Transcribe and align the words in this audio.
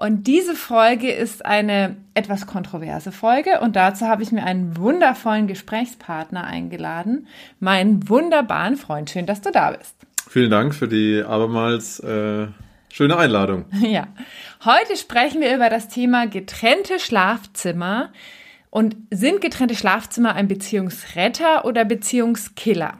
und 0.00 0.28
diese 0.28 0.54
Folge 0.54 1.10
ist 1.10 1.44
eine 1.44 1.96
etwas 2.14 2.46
kontroverse 2.46 3.10
Folge 3.10 3.60
und 3.60 3.74
dazu 3.74 4.06
habe 4.06 4.22
ich 4.22 4.30
mir 4.30 4.44
einen 4.44 4.76
wundervollen 4.76 5.48
Gesprächspartner 5.48 6.44
eingeladen, 6.44 7.26
meinen 7.58 8.08
wunderbaren 8.08 8.76
Freund. 8.76 9.10
Schön, 9.10 9.26
dass 9.26 9.40
du 9.40 9.50
da 9.50 9.72
bist. 9.72 9.94
Vielen 10.28 10.50
Dank 10.50 10.74
für 10.74 10.86
die 10.86 11.22
abermals 11.26 11.98
äh, 12.00 12.46
schöne 12.92 13.16
Einladung. 13.16 13.64
Ja, 13.80 14.06
heute 14.64 14.96
sprechen 14.96 15.40
wir 15.40 15.54
über 15.54 15.68
das 15.68 15.88
Thema 15.88 16.26
getrennte 16.26 16.98
Schlafzimmer. 16.98 18.10
Und 18.70 18.96
sind 19.10 19.40
getrennte 19.40 19.74
Schlafzimmer 19.74 20.34
ein 20.34 20.46
Beziehungsretter 20.46 21.64
oder 21.64 21.86
Beziehungskiller? 21.86 22.98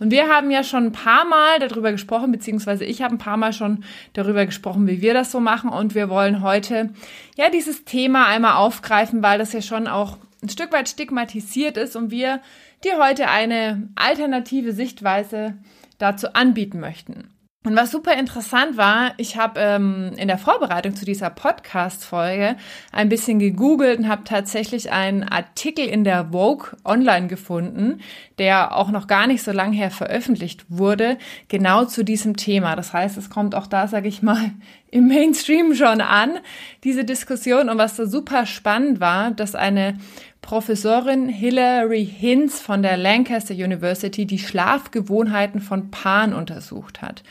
Und 0.00 0.10
wir 0.10 0.28
haben 0.28 0.50
ja 0.50 0.64
schon 0.64 0.86
ein 0.86 0.92
paar 0.92 1.24
Mal 1.24 1.60
darüber 1.60 1.92
gesprochen, 1.92 2.32
beziehungsweise 2.32 2.84
ich 2.84 3.00
habe 3.00 3.14
ein 3.14 3.18
paar 3.18 3.36
Mal 3.36 3.52
schon 3.52 3.84
darüber 4.12 4.44
gesprochen, 4.44 4.88
wie 4.88 5.00
wir 5.00 5.14
das 5.14 5.30
so 5.30 5.38
machen. 5.38 5.70
Und 5.70 5.94
wir 5.94 6.08
wollen 6.08 6.42
heute 6.42 6.90
ja 7.36 7.48
dieses 7.48 7.84
Thema 7.84 8.26
einmal 8.26 8.54
aufgreifen, 8.54 9.22
weil 9.22 9.38
das 9.38 9.52
ja 9.52 9.62
schon 9.62 9.86
auch 9.86 10.18
ein 10.42 10.48
Stück 10.48 10.72
weit 10.72 10.88
stigmatisiert 10.88 11.76
ist 11.76 11.94
und 11.96 12.10
wir 12.10 12.40
dir 12.82 12.98
heute 12.98 13.28
eine 13.28 13.88
alternative 13.94 14.72
Sichtweise 14.72 15.56
dazu 15.98 16.34
anbieten 16.34 16.80
möchten. 16.80 17.33
Und 17.66 17.76
was 17.76 17.92
super 17.92 18.12
interessant 18.14 18.76
war, 18.76 19.14
ich 19.16 19.38
habe 19.38 19.58
ähm, 19.58 20.12
in 20.18 20.28
der 20.28 20.36
Vorbereitung 20.36 20.94
zu 20.96 21.06
dieser 21.06 21.30
Podcast-Folge 21.30 22.56
ein 22.92 23.08
bisschen 23.08 23.38
gegoogelt 23.38 24.00
und 24.00 24.06
habe 24.06 24.24
tatsächlich 24.24 24.92
einen 24.92 25.22
Artikel 25.22 25.86
in 25.86 26.04
der 26.04 26.26
Vogue 26.30 26.76
online 26.84 27.26
gefunden, 27.26 28.02
der 28.36 28.76
auch 28.76 28.90
noch 28.90 29.06
gar 29.06 29.26
nicht 29.26 29.42
so 29.42 29.50
lange 29.50 29.74
her 29.74 29.90
veröffentlicht 29.90 30.66
wurde, 30.68 31.16
genau 31.48 31.86
zu 31.86 32.04
diesem 32.04 32.36
Thema. 32.36 32.76
Das 32.76 32.92
heißt, 32.92 33.16
es 33.16 33.30
kommt 33.30 33.54
auch 33.54 33.66
da, 33.66 33.88
sage 33.88 34.08
ich 34.08 34.20
mal, 34.20 34.50
im 34.90 35.08
Mainstream 35.08 35.74
schon 35.74 36.02
an, 36.02 36.40
diese 36.84 37.06
Diskussion. 37.06 37.70
Und 37.70 37.78
was 37.78 37.96
da 37.96 38.04
super 38.04 38.44
spannend 38.44 39.00
war, 39.00 39.30
dass 39.30 39.54
eine 39.54 39.96
Professorin 40.44 41.26
Hilary 41.30 42.04
Hinz 42.04 42.60
von 42.60 42.82
der 42.82 42.98
Lancaster 42.98 43.54
University 43.54 44.26
die 44.26 44.38
Schlafgewohnheiten 44.38 45.62
von 45.62 45.90
Paaren 45.90 46.34
untersucht 46.34 47.00
hat. 47.00 47.22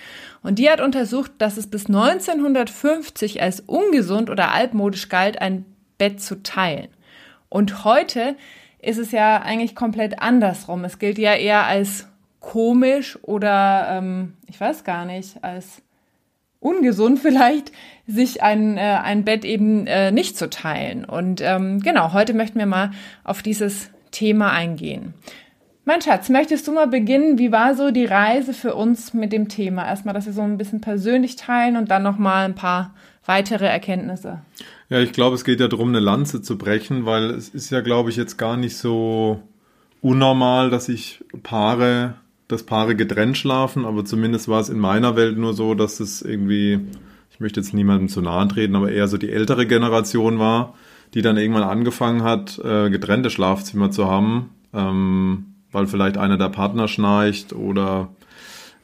Und 0.42 0.58
die 0.58 0.67
hat 0.67 0.81
untersucht, 0.81 1.31
dass 1.38 1.58
es 1.58 1.67
bis 1.67 1.86
1950 1.86 3.39
als 3.39 3.59
ungesund 3.59 4.31
oder 4.31 4.52
altmodisch 4.52 5.09
galt, 5.09 5.39
ein 5.39 5.64
Bett 6.00 6.22
zu 6.22 6.41
teilen. 6.41 6.88
Und 7.50 7.86
heute 7.86 8.36
ist 8.80 8.97
es 8.97 9.11
ja 9.11 9.44
eigentlich 9.44 9.75
komplett 9.75 10.19
andersrum. 10.19 10.84
Es 10.84 10.97
gilt 10.97 11.19
ja 11.19 11.36
eher 11.36 11.67
als 11.67 12.08
komisch 12.39 13.19
oder 13.22 13.89
ähm, 13.91 14.34
ich 14.47 14.59
weiß 14.59 14.84
gar 14.84 15.06
nicht, 15.06 15.44
als 15.44 15.83
ungesund 16.64 17.19
vielleicht, 17.19 17.72
sich 18.08 18.42
ein, 18.44 18.78
äh, 18.78 19.00
ein 19.03 19.23
Bett 19.23 19.45
eben 19.45 19.88
äh, 19.88 20.11
nicht 20.11 20.38
zu 20.38 20.50
teilen. 20.50 21.06
Und 21.06 21.42
ähm, 21.42 21.81
genau, 21.81 22.14
heute 22.14 22.33
möchten 22.33 22.59
wir 22.59 22.66
mal 22.66 22.92
auf 23.23 23.42
dieses 23.42 23.89
Thema 24.11 24.52
eingehen. 24.52 25.14
Mein 25.86 26.02
Schatz, 26.02 26.30
möchtest 26.30 26.67
du 26.67 26.72
mal 26.72 26.88
beginnen? 26.88 27.38
Wie 27.38 27.52
war 27.52 27.75
so 27.75 27.91
die 27.91 28.06
Reise 28.06 28.53
für 28.53 28.73
uns 28.73 29.13
mit 29.13 29.34
dem 29.34 29.50
Thema? 29.50 29.85
Erstmal, 29.85 30.13
dass 30.13 30.25
wir 30.25 30.34
so 30.34 30.41
ein 30.41 30.57
bisschen 30.57 30.79
persönlich 30.79 31.35
teilen 31.35 31.75
und 31.75 31.91
dann 31.91 32.03
nochmal 32.03 32.46
ein 32.46 32.56
paar 32.56 32.94
weitere 33.25 33.66
Erkenntnisse. 33.66 34.40
Ja, 34.88 35.00
ich 35.00 35.12
glaube, 35.12 35.35
es 35.35 35.44
geht 35.44 35.59
ja 35.59 35.68
darum, 35.68 35.90
eine 35.90 36.00
Lanze 36.00 36.41
zu 36.41 36.57
brechen, 36.57 37.06
weil 37.06 37.31
es 37.31 37.50
ist 37.50 37.69
ja, 37.69 37.81
glaube 37.81 38.09
ich, 38.09 38.16
jetzt 38.16 38.38
gar 38.38 38.56
nicht 38.56 38.78
so 38.78 39.41
unnormal, 40.02 40.69
dass 40.69 40.85
sich 40.85 41.23
Paare 41.41 42.16
dass 42.48 42.64
Paare 42.64 42.96
getrennt 42.96 43.38
schlafen, 43.38 43.86
aber 43.86 44.06
zumindest 44.06 44.48
war 44.48 44.59
es 44.59 44.70
in 44.70 44.80
meiner 44.80 45.16
Welt 45.16 45.38
nur 45.38 45.54
so, 45.54 45.76
dass 45.76 46.00
es 46.00 46.22
irgendwie, 46.22 46.80
ich 47.31 47.40
möchte 47.40 47.59
jetzt 47.59 47.74
niemandem 47.74 48.09
zu 48.09 48.22
nahe 48.22 48.48
treten, 48.48 48.76
aber 48.76 48.92
eher 48.92 49.08
so 49.08 49.18
die 49.18 49.31
ältere 49.31 49.66
Generation 49.66 50.40
war, 50.40 50.76
die 51.14 51.22
dann 51.22 51.38
irgendwann 51.38 51.64
angefangen 51.64 52.24
hat, 52.24 52.59
äh, 52.59 52.90
getrennte 52.90 53.30
Schlafzimmer 53.30 53.92
zu 53.92 54.09
haben, 54.09 54.50
ähm, 54.74 55.56
weil 55.72 55.88
vielleicht 55.88 56.18
einer 56.18 56.38
der 56.38 56.50
Partner 56.50 56.88
schnarcht 56.88 57.53
oder 57.53 58.09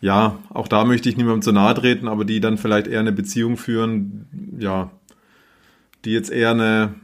ja, 0.01 0.37
auch 0.49 0.67
da 0.67 0.85
möchte 0.85 1.09
ich 1.09 1.17
niemandem 1.17 1.41
zu 1.41 1.51
nahe 1.51 1.73
treten, 1.73 2.07
aber 2.07 2.23
die 2.23 2.39
dann 2.39 2.57
vielleicht 2.57 2.87
eher 2.87 3.01
eine 3.01 3.11
Beziehung 3.11 3.57
führen, 3.57 4.57
ja, 4.57 4.91
die 6.05 6.11
jetzt 6.11 6.31
eher 6.31 6.51
eine 6.51 6.95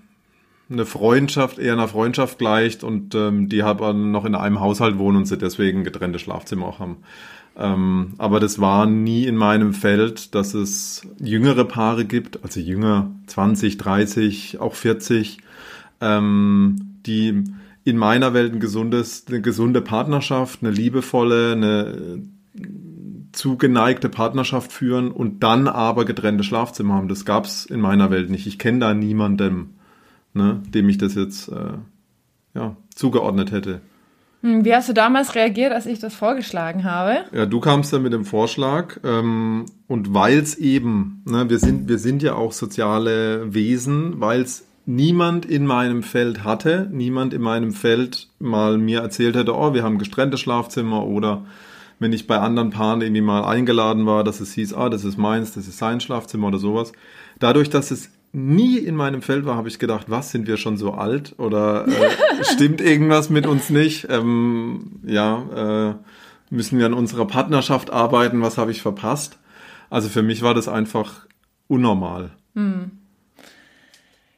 eine 0.70 0.86
Freundschaft, 0.86 1.60
eher 1.60 1.74
einer 1.74 1.88
Freundschaft 1.88 2.40
gleicht 2.40 2.84
und 2.84 3.14
ähm, 3.16 3.50
die 3.50 3.62
aber 3.64 3.94
noch 3.94 4.26
in 4.26 4.36
einem 4.36 4.60
Haushalt 4.60 4.98
wohnen 4.98 5.18
und 5.18 5.26
sie 5.26 5.38
deswegen 5.38 5.84
getrennte 5.84 6.20
Schlafzimmer 6.20 6.66
auch 6.66 6.80
haben. 6.80 6.98
Ähm, 7.58 8.14
aber 8.18 8.40
das 8.40 8.60
war 8.60 8.86
nie 8.86 9.26
in 9.26 9.38
meinem 9.38 9.74
Feld, 9.74 10.36
dass 10.36 10.54
es 10.54 11.08
jüngere 11.20 11.66
Paare 11.66 12.06
gibt, 12.06 12.44
also 12.44 12.60
jünger, 12.60 13.12
20, 13.28 13.78
30, 13.78 14.60
auch 14.60 14.74
40, 14.74 15.38
ähm, 16.02 16.98
die 17.06 17.44
in 17.86 17.98
meiner 17.98 18.34
Welt 18.34 18.54
ein 18.54 18.60
gesundes, 18.60 19.26
eine 19.28 19.42
gesunde 19.42 19.82
Partnerschaft, 19.82 20.64
eine 20.64 20.72
liebevolle, 20.72 21.54
eine 21.54 22.24
zugeneigte 23.32 24.10
Partnerschaft 24.10 24.72
führen 24.72 25.12
und 25.12 25.44
dann 25.44 25.68
aber 25.68 26.06
getrennte 26.06 26.44
Schlafzimmer 26.44 26.96
haben. 26.96 27.08
Das 27.08 27.26
gab's 27.26 27.66
in 27.66 27.80
meiner 27.80 28.10
Welt 28.10 28.30
nicht. 28.30 28.48
Ich 28.48 28.58
kenne 28.58 28.80
da 28.80 28.94
niemandem 28.94 29.70
ne, 30.36 30.62
dem 30.68 30.90
ich 30.90 30.98
das 30.98 31.16
jetzt 31.16 31.48
äh, 31.50 31.78
ja, 32.54 32.76
zugeordnet 32.94 33.52
hätte. 33.52 33.82
Hm, 34.42 34.64
wie 34.64 34.76
hast 34.76 34.90
du 34.90 34.94
damals 34.94 35.34
reagiert, 35.34 35.72
als 35.72 35.88
ich 35.88 36.00
das 36.00 36.14
vorgeschlagen 36.14 36.84
habe? 36.84 37.26
Ja, 37.34 37.46
du 37.46 37.60
kamst 37.60 37.92
dann 37.94 38.04
mit 38.04 38.14
dem 38.14 38.26
Vorschlag 38.26 39.00
ähm, 39.04 39.66
und 39.88 40.14
weil 40.14 40.38
es 40.38 40.56
eben, 40.56 41.24
ne, 41.26 41.50
wir 41.50 41.60
sind, 41.60 41.90
wir 41.90 41.98
sind 41.98 42.22
ja 42.22 42.36
auch 42.36 42.52
soziale 42.52 43.54
Wesen, 43.54 44.20
weil 44.20 44.42
es 44.42 44.68
niemand 44.86 45.46
in 45.46 45.66
meinem 45.66 46.04
Feld 46.04 46.44
hatte, 46.44 46.88
niemand 46.92 47.34
in 47.34 47.42
meinem 47.42 47.72
Feld 47.72 48.30
mal 48.38 48.78
mir 48.78 49.00
erzählt 49.00 49.36
hätte, 49.36 49.56
oh, 49.56 49.74
wir 49.74 49.84
haben 49.84 49.98
gestrennte 49.98 50.38
Schlafzimmer 50.38 51.06
oder 51.06 51.46
wenn 51.98 52.14
ich 52.14 52.28
bei 52.28 52.38
anderen 52.38 52.70
Paaren 52.70 53.02
irgendwie 53.02 53.22
mal 53.22 53.46
eingeladen 53.46 54.06
war, 54.06 54.24
dass 54.24 54.42
es 54.42 54.54
hieß, 54.54 54.74
ah, 54.74 54.90
das 54.90 55.06
ist 55.06 55.18
meins, 55.18 55.54
das 55.54 55.68
ist 55.68 55.78
sein 55.78 56.02
Schlafzimmer 56.02 56.48
oder 56.48 56.60
sowas. 56.60 56.92
Dadurch, 57.40 57.70
dass 57.70 57.90
es 57.92 58.12
nie 58.36 58.78
in 58.78 58.96
meinem 58.96 59.22
Feld 59.22 59.46
war, 59.46 59.56
habe 59.56 59.70
ich 59.70 59.80
gedacht, 59.80 60.10
was, 60.10 60.32
sind 60.32 60.46
wir 60.46 60.58
schon 60.58 60.78
so 60.78 60.94
alt? 60.94 61.36
Oder 61.38 61.88
äh, 61.88 62.44
stimmt 62.44 62.82
irgendwas 62.82 63.30
mit 63.30 63.48
uns 63.48 63.70
nicht? 63.70 64.08
Ähm, 64.10 65.00
ja, 65.04 65.92
äh, 65.92 65.96
müssen 66.54 66.78
wir 66.78 66.86
an 66.86 66.94
unserer 66.94 67.26
Partnerschaft 67.26 67.92
arbeiten? 67.92 68.42
Was 68.42 68.58
habe 68.58 68.72
ich 68.72 68.82
verpasst? 68.82 69.40
Also 69.90 70.10
für 70.10 70.22
mich 70.22 70.42
war 70.42 70.54
das 70.54 70.68
einfach 70.68 71.26
unnormal. 71.68 72.32
Hm. 72.56 72.92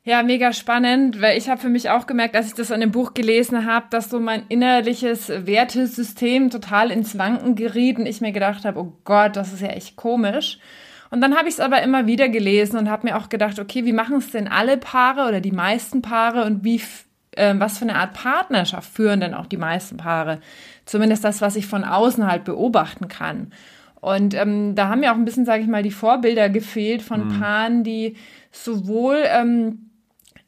Ja, 0.04 0.24
mega 0.24 0.54
spannend, 0.54 1.20
weil 1.20 1.38
ich 1.38 1.50
habe 1.50 1.60
für 1.60 1.68
mich 1.68 1.90
auch 1.90 2.08
gemerkt, 2.08 2.36
als 2.36 2.48
ich 2.48 2.54
das 2.54 2.70
in 2.70 2.80
dem 2.80 2.92
Buch 2.92 3.14
gelesen 3.14 3.66
habe, 3.66 3.88
dass 3.90 4.10
so 4.10 4.20
mein 4.20 4.44
innerliches 4.48 5.28
Wertesystem 5.28 6.50
total 6.50 6.92
ins 6.92 7.18
Wanken 7.18 7.56
geriet 7.56 7.98
und 7.98 8.06
ich 8.06 8.22
mir 8.22 8.32
gedacht 8.32 8.64
habe, 8.64 8.80
oh 8.80 8.94
Gott, 9.04 9.36
das 9.36 9.52
ist 9.52 9.62
ja 9.62 9.70
echt 9.70 9.98
komisch. 9.98 10.60
Und 11.10 11.22
dann 11.22 11.38
habe 11.38 11.48
ich 11.48 11.56
es 11.56 11.60
aber 11.60 11.82
immer 11.82 12.06
wieder 12.06 12.30
gelesen 12.30 12.78
und 12.78 12.90
habe 12.90 13.08
mir 13.08 13.18
auch 13.18 13.30
gedacht, 13.30 13.60
okay, 13.60 13.86
wie 13.86 13.94
machen 13.94 14.18
es 14.18 14.32
denn 14.32 14.48
alle 14.48 14.78
Paare 14.78 15.28
oder 15.28 15.42
die 15.42 15.52
meisten 15.52 16.02
Paare 16.02 16.46
und 16.46 16.64
wie 16.64 16.82
äh, 17.32 17.54
was 17.58 17.78
für 17.78 17.86
eine 17.86 17.96
Art 17.96 18.14
Partnerschaft 18.14 18.94
führen 18.94 19.22
denn 19.22 19.34
auch 19.34 19.46
die 19.46 19.58
meisten 19.58 19.98
Paare? 19.98 20.40
Zumindest 20.86 21.24
das, 21.24 21.42
was 21.42 21.56
ich 21.56 21.68
von 21.68 21.84
außen 21.84 22.28
halt 22.28 22.44
beobachten 22.44 23.08
kann. 23.08 23.52
Und 24.00 24.34
ähm, 24.36 24.76
da 24.76 24.90
haben 24.90 25.00
mir 25.00 25.12
auch 25.12 25.18
ein 25.18 25.26
bisschen, 25.26 25.46
sage 25.46 25.64
ich 25.64 25.68
mal, 25.68 25.84
die 25.84 25.92
Vorbilder 25.92 26.50
gefehlt 26.50 27.02
von 27.02 27.28
mhm. 27.28 27.40
Paaren, 27.40 27.84
die 27.84 28.16
sowohl 28.52 29.24
ähm, 29.26 29.87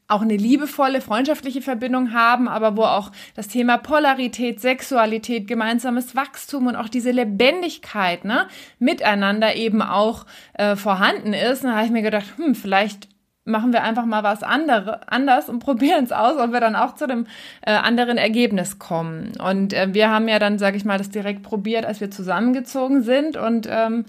auch 0.10 0.22
eine 0.22 0.36
liebevolle, 0.36 1.02
freundschaftliche 1.02 1.62
Verbindung 1.62 2.14
haben, 2.14 2.50
aber 2.50 2.76
wo 2.76 2.82
auch 2.84 3.12
das 3.36 3.48
Thema 3.48 3.78
Polarität, 3.78 4.60
Sexualität, 4.60 5.48
gemeinsames 5.48 6.16
Wachstum 6.16 6.68
und 6.68 6.76
auch 6.76 6.90
diese 6.90 7.12
Lebendigkeit 7.12 8.26
ne, 8.26 8.48
miteinander 8.80 9.56
eben 9.56 9.84
auch 9.84 10.26
äh, 10.54 10.76
vorhanden 10.76 11.34
ist. 11.34 11.64
Und 11.64 11.70
da 11.70 11.76
habe 11.76 11.86
ich 11.86 11.92
mir 11.92 12.02
gedacht, 12.02 12.26
hm, 12.38 12.56
vielleicht 12.56 13.08
machen 13.46 13.72
wir 13.72 13.84
einfach 13.84 14.06
mal 14.06 14.24
was 14.24 14.42
andere, 14.42 15.12
anders 15.12 15.48
und 15.48 15.60
probieren 15.64 16.06
es 16.06 16.12
aus, 16.12 16.38
ob 16.38 16.52
wir 16.52 16.60
dann 16.60 16.76
auch 16.76 16.96
zu 16.96 17.06
dem 17.06 17.28
äh, 17.62 17.72
anderen 17.72 18.18
Ergebnis 18.18 18.80
kommen. 18.80 19.34
Und 19.38 19.74
äh, 19.74 19.94
wir 19.94 20.10
haben 20.10 20.28
ja 20.28 20.40
dann, 20.40 20.58
sage 20.58 20.76
ich 20.76 20.86
mal, 20.86 20.98
das 20.98 21.12
direkt 21.12 21.44
probiert, 21.44 21.86
als 21.86 22.02
wir 22.02 22.10
zusammengezogen 22.10 23.04
sind 23.04 23.38
und 23.38 23.68
ähm, 23.70 24.06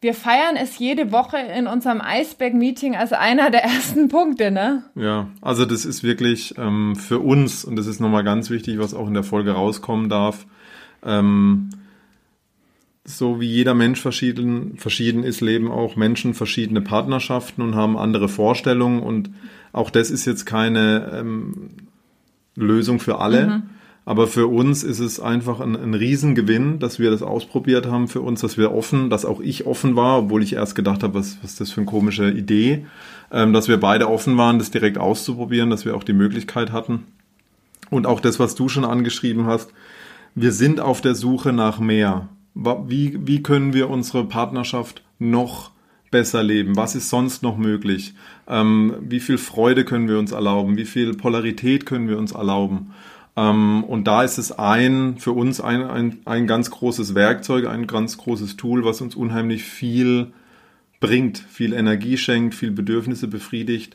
Wir 0.00 0.14
feiern 0.14 0.56
es 0.56 0.78
jede 0.78 1.10
Woche 1.10 1.38
in 1.38 1.66
unserem 1.66 2.00
Iceberg-Meeting 2.00 2.94
als 2.94 3.12
einer 3.12 3.50
der 3.50 3.64
ersten 3.64 4.08
Punkte, 4.08 4.50
ne? 4.50 4.84
Ja, 4.94 5.28
also 5.40 5.64
das 5.64 5.84
ist 5.84 6.04
wirklich 6.04 6.54
ähm, 6.56 6.94
für 6.94 7.18
uns, 7.18 7.64
und 7.64 7.76
das 7.76 7.86
ist 7.86 8.00
nochmal 8.00 8.22
ganz 8.22 8.48
wichtig, 8.50 8.78
was 8.78 8.94
auch 8.94 9.08
in 9.08 9.14
der 9.14 9.24
Folge 9.24 9.52
rauskommen 9.52 10.08
darf, 10.08 10.46
ähm, 11.04 11.70
so 13.08 13.40
wie 13.40 13.46
jeder 13.46 13.74
Mensch 13.74 14.00
verschieden, 14.00 14.76
verschieden 14.76 15.24
ist, 15.24 15.40
leben 15.40 15.70
auch 15.70 15.96
Menschen 15.96 16.34
verschiedene 16.34 16.82
Partnerschaften 16.82 17.62
und 17.62 17.74
haben 17.74 17.96
andere 17.96 18.28
Vorstellungen. 18.28 19.00
Und 19.00 19.30
auch 19.72 19.88
das 19.88 20.10
ist 20.10 20.26
jetzt 20.26 20.44
keine 20.44 21.10
ähm, 21.14 21.70
Lösung 22.54 23.00
für 23.00 23.18
alle. 23.18 23.46
Mhm. 23.46 23.62
Aber 24.08 24.26
für 24.26 24.46
uns 24.46 24.84
ist 24.84 25.00
es 25.00 25.20
einfach 25.20 25.60
ein, 25.60 25.76
ein 25.76 25.92
Riesengewinn, 25.92 26.78
dass 26.78 26.98
wir 26.98 27.10
das 27.10 27.20
ausprobiert 27.20 27.84
haben 27.84 28.08
für 28.08 28.22
uns, 28.22 28.40
dass 28.40 28.56
wir 28.56 28.72
offen, 28.72 29.10
dass 29.10 29.26
auch 29.26 29.38
ich 29.38 29.66
offen 29.66 29.96
war, 29.96 30.20
obwohl 30.20 30.42
ich 30.42 30.54
erst 30.54 30.74
gedacht 30.74 31.02
habe, 31.02 31.18
was, 31.18 31.36
was 31.42 31.50
ist 31.50 31.60
das 31.60 31.70
für 31.72 31.82
eine 31.82 31.90
komische 31.90 32.30
Idee, 32.30 32.86
ähm, 33.30 33.52
dass 33.52 33.68
wir 33.68 33.78
beide 33.78 34.08
offen 34.08 34.38
waren, 34.38 34.58
das 34.58 34.70
direkt 34.70 34.96
auszuprobieren, 34.96 35.68
dass 35.68 35.84
wir 35.84 35.94
auch 35.94 36.04
die 36.04 36.14
Möglichkeit 36.14 36.72
hatten. 36.72 37.04
Und 37.90 38.06
auch 38.06 38.20
das, 38.20 38.38
was 38.38 38.54
du 38.54 38.70
schon 38.70 38.86
angeschrieben 38.86 39.44
hast, 39.44 39.74
wir 40.34 40.52
sind 40.52 40.80
auf 40.80 41.02
der 41.02 41.14
Suche 41.14 41.52
nach 41.52 41.78
mehr. 41.78 42.30
Wie, 42.54 43.18
wie 43.26 43.42
können 43.42 43.74
wir 43.74 43.90
unsere 43.90 44.24
Partnerschaft 44.24 45.02
noch 45.18 45.70
besser 46.10 46.42
leben? 46.42 46.76
Was 46.76 46.94
ist 46.94 47.10
sonst 47.10 47.42
noch 47.42 47.58
möglich? 47.58 48.14
Ähm, 48.48 48.94
wie 49.02 49.20
viel 49.20 49.36
Freude 49.36 49.84
können 49.84 50.08
wir 50.08 50.18
uns 50.18 50.32
erlauben? 50.32 50.78
Wie 50.78 50.86
viel 50.86 51.12
Polarität 51.12 51.84
können 51.84 52.08
wir 52.08 52.16
uns 52.16 52.32
erlauben? 52.32 52.94
Ähm, 53.38 53.84
und 53.84 54.08
da 54.08 54.24
ist 54.24 54.38
es 54.38 54.50
ein, 54.50 55.16
für 55.18 55.32
uns 55.32 55.60
ein, 55.60 55.82
ein, 55.82 56.18
ein 56.24 56.46
ganz 56.48 56.70
großes 56.70 57.14
Werkzeug, 57.14 57.68
ein 57.68 57.86
ganz 57.86 58.18
großes 58.18 58.56
Tool, 58.56 58.84
was 58.84 59.00
uns 59.00 59.14
unheimlich 59.14 59.62
viel 59.62 60.32
bringt, 60.98 61.38
viel 61.38 61.72
Energie 61.72 62.16
schenkt, 62.16 62.56
viel 62.56 62.72
Bedürfnisse 62.72 63.28
befriedigt. 63.28 63.94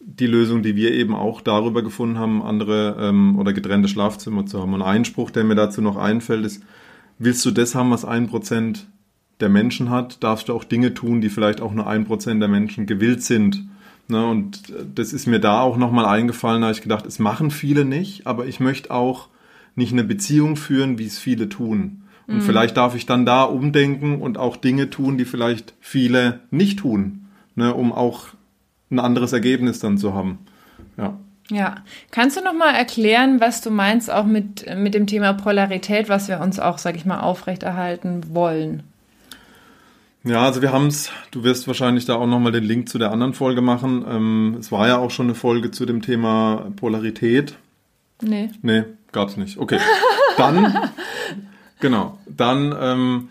Die 0.00 0.26
Lösung, 0.26 0.64
die 0.64 0.74
wir 0.74 0.92
eben 0.92 1.14
auch 1.14 1.40
darüber 1.40 1.82
gefunden 1.84 2.18
haben, 2.18 2.42
andere 2.42 2.96
ähm, 2.98 3.38
oder 3.38 3.52
getrennte 3.52 3.88
Schlafzimmer 3.88 4.46
zu 4.46 4.60
haben. 4.60 4.74
Und 4.74 4.82
ein 4.82 5.04
Spruch, 5.04 5.30
der 5.30 5.44
mir 5.44 5.54
dazu 5.54 5.80
noch 5.80 5.96
einfällt, 5.96 6.44
ist, 6.44 6.64
willst 7.18 7.46
du 7.46 7.52
das 7.52 7.76
haben, 7.76 7.92
was 7.92 8.04
ein 8.04 8.26
Prozent 8.26 8.88
der 9.38 9.48
Menschen 9.48 9.90
hat, 9.90 10.24
darfst 10.24 10.48
du 10.48 10.54
auch 10.54 10.64
Dinge 10.64 10.92
tun, 10.92 11.20
die 11.20 11.28
vielleicht 11.28 11.60
auch 11.60 11.72
nur 11.72 11.86
ein 11.86 12.04
Prozent 12.04 12.40
der 12.40 12.48
Menschen 12.48 12.86
gewillt 12.86 13.22
sind 13.22 13.64
Ne, 14.08 14.26
und 14.26 14.72
das 14.94 15.12
ist 15.12 15.26
mir 15.26 15.38
da 15.38 15.60
auch 15.60 15.76
nochmal 15.76 16.06
eingefallen, 16.06 16.60
da 16.60 16.68
habe 16.68 16.76
ich 16.76 16.82
gedacht, 16.82 17.06
es 17.06 17.18
machen 17.18 17.50
viele 17.50 17.84
nicht, 17.84 18.26
aber 18.26 18.46
ich 18.46 18.60
möchte 18.60 18.90
auch 18.90 19.28
nicht 19.74 19.92
eine 19.92 20.04
Beziehung 20.04 20.56
führen, 20.56 20.98
wie 20.98 21.06
es 21.06 21.18
viele 21.18 21.48
tun. 21.48 22.02
Und 22.26 22.36
mhm. 22.36 22.40
vielleicht 22.42 22.76
darf 22.76 22.94
ich 22.94 23.06
dann 23.06 23.26
da 23.26 23.44
umdenken 23.44 24.20
und 24.20 24.38
auch 24.38 24.56
Dinge 24.56 24.90
tun, 24.90 25.18
die 25.18 25.24
vielleicht 25.24 25.74
viele 25.80 26.40
nicht 26.50 26.80
tun, 26.80 27.26
ne, 27.54 27.74
um 27.74 27.92
auch 27.92 28.28
ein 28.90 28.98
anderes 28.98 29.32
Ergebnis 29.32 29.80
dann 29.80 29.98
zu 29.98 30.14
haben. 30.14 30.38
Ja. 30.96 31.18
Ja, 31.50 31.76
kannst 32.10 32.36
du 32.36 32.42
noch 32.42 32.54
mal 32.54 32.72
erklären, 32.72 33.40
was 33.40 33.60
du 33.60 33.70
meinst 33.70 34.10
auch 34.10 34.24
mit, 34.24 34.64
mit 34.76 34.94
dem 34.94 35.06
Thema 35.06 35.34
Polarität, 35.34 36.08
was 36.08 36.28
wir 36.28 36.40
uns 36.40 36.58
auch, 36.58 36.78
sag 36.78 36.96
ich 36.96 37.04
mal, 37.04 37.20
aufrechterhalten 37.20 38.34
wollen? 38.34 38.84
Ja, 40.24 40.44
also 40.44 40.62
wir 40.62 40.72
haben 40.72 40.86
es, 40.86 41.10
du 41.32 41.42
wirst 41.42 41.66
wahrscheinlich 41.66 42.04
da 42.04 42.14
auch 42.14 42.26
nochmal 42.26 42.52
den 42.52 42.62
Link 42.62 42.88
zu 42.88 42.98
der 42.98 43.10
anderen 43.10 43.34
Folge 43.34 43.60
machen. 43.60 44.04
Ähm, 44.08 44.56
es 44.60 44.70
war 44.70 44.86
ja 44.86 44.98
auch 44.98 45.10
schon 45.10 45.26
eine 45.26 45.34
Folge 45.34 45.72
zu 45.72 45.84
dem 45.84 46.00
Thema 46.00 46.70
Polarität. 46.76 47.56
Nee. 48.22 48.50
Nee, 48.62 48.84
gab's 49.10 49.36
nicht. 49.36 49.58
Okay. 49.58 49.78
Dann, 50.36 50.90
genau, 51.80 52.18
dann, 52.26 52.74
ähm, 52.78 53.28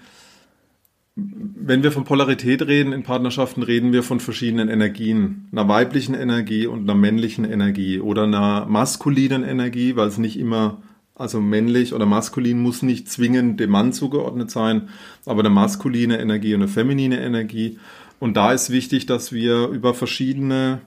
wenn 1.16 1.84
wir 1.84 1.94
von 1.94 2.04
Polarität 2.04 2.62
reden 2.68 2.92
in 2.92 3.04
Partnerschaften, 3.04 3.64
reden 3.64 3.94
wir 3.94 4.04
von 4.04 4.20
verschiedenen 4.20 4.68
Energien. 4.68 5.48
Einer 5.52 5.68
weiblichen 5.70 6.16
Energie 6.16 6.68
und 6.68 6.82
einer 6.82 6.96
männlichen 6.96 7.46
Energie 7.46 8.00
oder 8.00 8.24
einer 8.24 8.66
maskulinen 8.66 9.44
Energie, 9.44 9.96
weil 9.96 10.08
es 10.08 10.18
nicht 10.18 10.38
immer 10.38 10.82
also 11.16 11.42
männlich 11.42 11.94
oder 11.94 12.06
maskulin 12.06 12.62
muss 12.62 12.82
nicht 12.82 13.10
zwingend 13.10 13.60
dem 13.60 13.72
Mann 13.72 13.94
zugeordnet 13.94 14.50
sein, 14.50 14.90
aber 15.26 15.42
eine 15.42 15.50
maskuline 15.50 16.20
Energie 16.20 16.54
und 16.56 16.62
eine 16.62 16.72
feminine 16.72 17.22
Energie. 17.22 17.80
Und 18.20 18.38
da 18.38 18.54
ist 18.54 18.70
wichtig, 18.70 19.06
dass 19.06 19.32
wir 19.32 19.68
über 19.68 19.94
verschiedene 19.94 20.82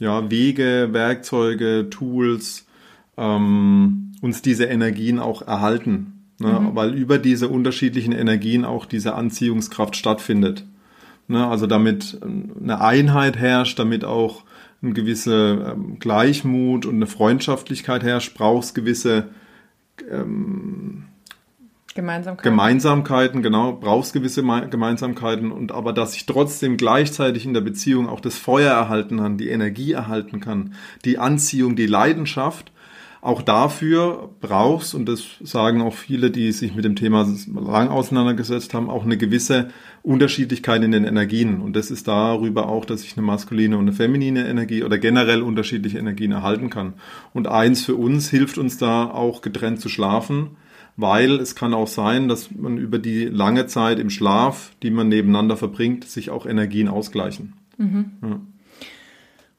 ja, 0.00 0.30
Wege, 0.30 0.88
Werkzeuge, 0.92 1.88
Tools 1.90 2.66
ähm, 3.16 4.12
uns 4.20 4.42
diese 4.42 4.64
Energien 4.64 5.18
auch 5.18 5.42
erhalten. 5.42 6.24
Ne? 6.38 6.60
Mhm. 6.60 6.74
Weil 6.74 6.94
über 6.94 7.18
diese 7.18 7.48
unterschiedlichen 7.48 8.12
Energien 8.12 8.64
auch 8.64 8.86
diese 8.86 9.14
Anziehungskraft 9.14 9.96
stattfindet. 9.96 10.64
Ne? 11.28 11.46
Also 11.46 11.66
damit 11.66 12.18
eine 12.22 12.80
Einheit 12.80 13.36
herrscht, 13.36 13.78
damit 13.78 14.04
auch 14.04 14.44
eine 14.82 14.92
gewisse 14.92 15.72
ähm, 15.72 15.98
Gleichmut 15.98 16.86
und 16.86 16.96
eine 16.96 17.06
Freundschaftlichkeit 17.06 18.02
herrscht, 18.02 18.34
brauchst 18.34 18.74
gewisse 18.74 19.28
ähm, 20.10 21.04
Gemeinsamkeiten. 21.94 22.50
Gemeinsamkeiten, 22.50 23.42
genau, 23.42 23.72
brauchst 23.74 24.14
gewisse 24.14 24.42
Gemeinsamkeiten 24.42 25.52
und 25.52 25.72
aber 25.72 25.92
dass 25.92 26.16
ich 26.16 26.24
trotzdem 26.24 26.78
gleichzeitig 26.78 27.44
in 27.44 27.52
der 27.52 27.60
Beziehung 27.60 28.08
auch 28.08 28.20
das 28.20 28.38
Feuer 28.38 28.72
erhalten 28.72 29.18
kann, 29.18 29.36
die 29.36 29.50
Energie 29.50 29.92
erhalten 29.92 30.40
kann, 30.40 30.74
die 31.04 31.18
Anziehung, 31.18 31.76
die 31.76 31.86
Leidenschaft, 31.86 32.72
auch 33.22 33.40
dafür 33.40 34.30
brauchst, 34.40 34.96
und 34.96 35.08
das 35.08 35.22
sagen 35.40 35.80
auch 35.80 35.94
viele, 35.94 36.32
die 36.32 36.50
sich 36.50 36.74
mit 36.74 36.84
dem 36.84 36.96
Thema 36.96 37.24
lang 37.54 37.88
auseinandergesetzt 37.88 38.74
haben, 38.74 38.90
auch 38.90 39.04
eine 39.04 39.16
gewisse 39.16 39.68
Unterschiedlichkeit 40.02 40.82
in 40.82 40.90
den 40.90 41.04
Energien. 41.04 41.60
Und 41.60 41.76
das 41.76 41.92
ist 41.92 42.08
darüber 42.08 42.68
auch, 42.68 42.84
dass 42.84 43.04
ich 43.04 43.16
eine 43.16 43.24
maskuline 43.24 43.78
und 43.78 43.82
eine 43.82 43.92
feminine 43.92 44.48
Energie 44.48 44.82
oder 44.82 44.98
generell 44.98 45.42
unterschiedliche 45.42 45.98
Energien 45.98 46.32
erhalten 46.32 46.68
kann. 46.68 46.94
Und 47.32 47.46
eins 47.46 47.84
für 47.84 47.94
uns 47.94 48.28
hilft 48.28 48.58
uns 48.58 48.76
da 48.76 49.04
auch 49.04 49.40
getrennt 49.40 49.80
zu 49.80 49.88
schlafen, 49.88 50.56
weil 50.96 51.36
es 51.36 51.54
kann 51.54 51.74
auch 51.74 51.86
sein, 51.86 52.26
dass 52.26 52.50
man 52.50 52.76
über 52.76 52.98
die 52.98 53.26
lange 53.26 53.68
Zeit 53.68 54.00
im 54.00 54.10
Schlaf, 54.10 54.72
die 54.82 54.90
man 54.90 55.08
nebeneinander 55.08 55.56
verbringt, 55.56 56.04
sich 56.04 56.30
auch 56.30 56.44
Energien 56.44 56.88
ausgleichen. 56.88 57.52
Mhm. 57.78 58.10
Ja. 58.20 58.40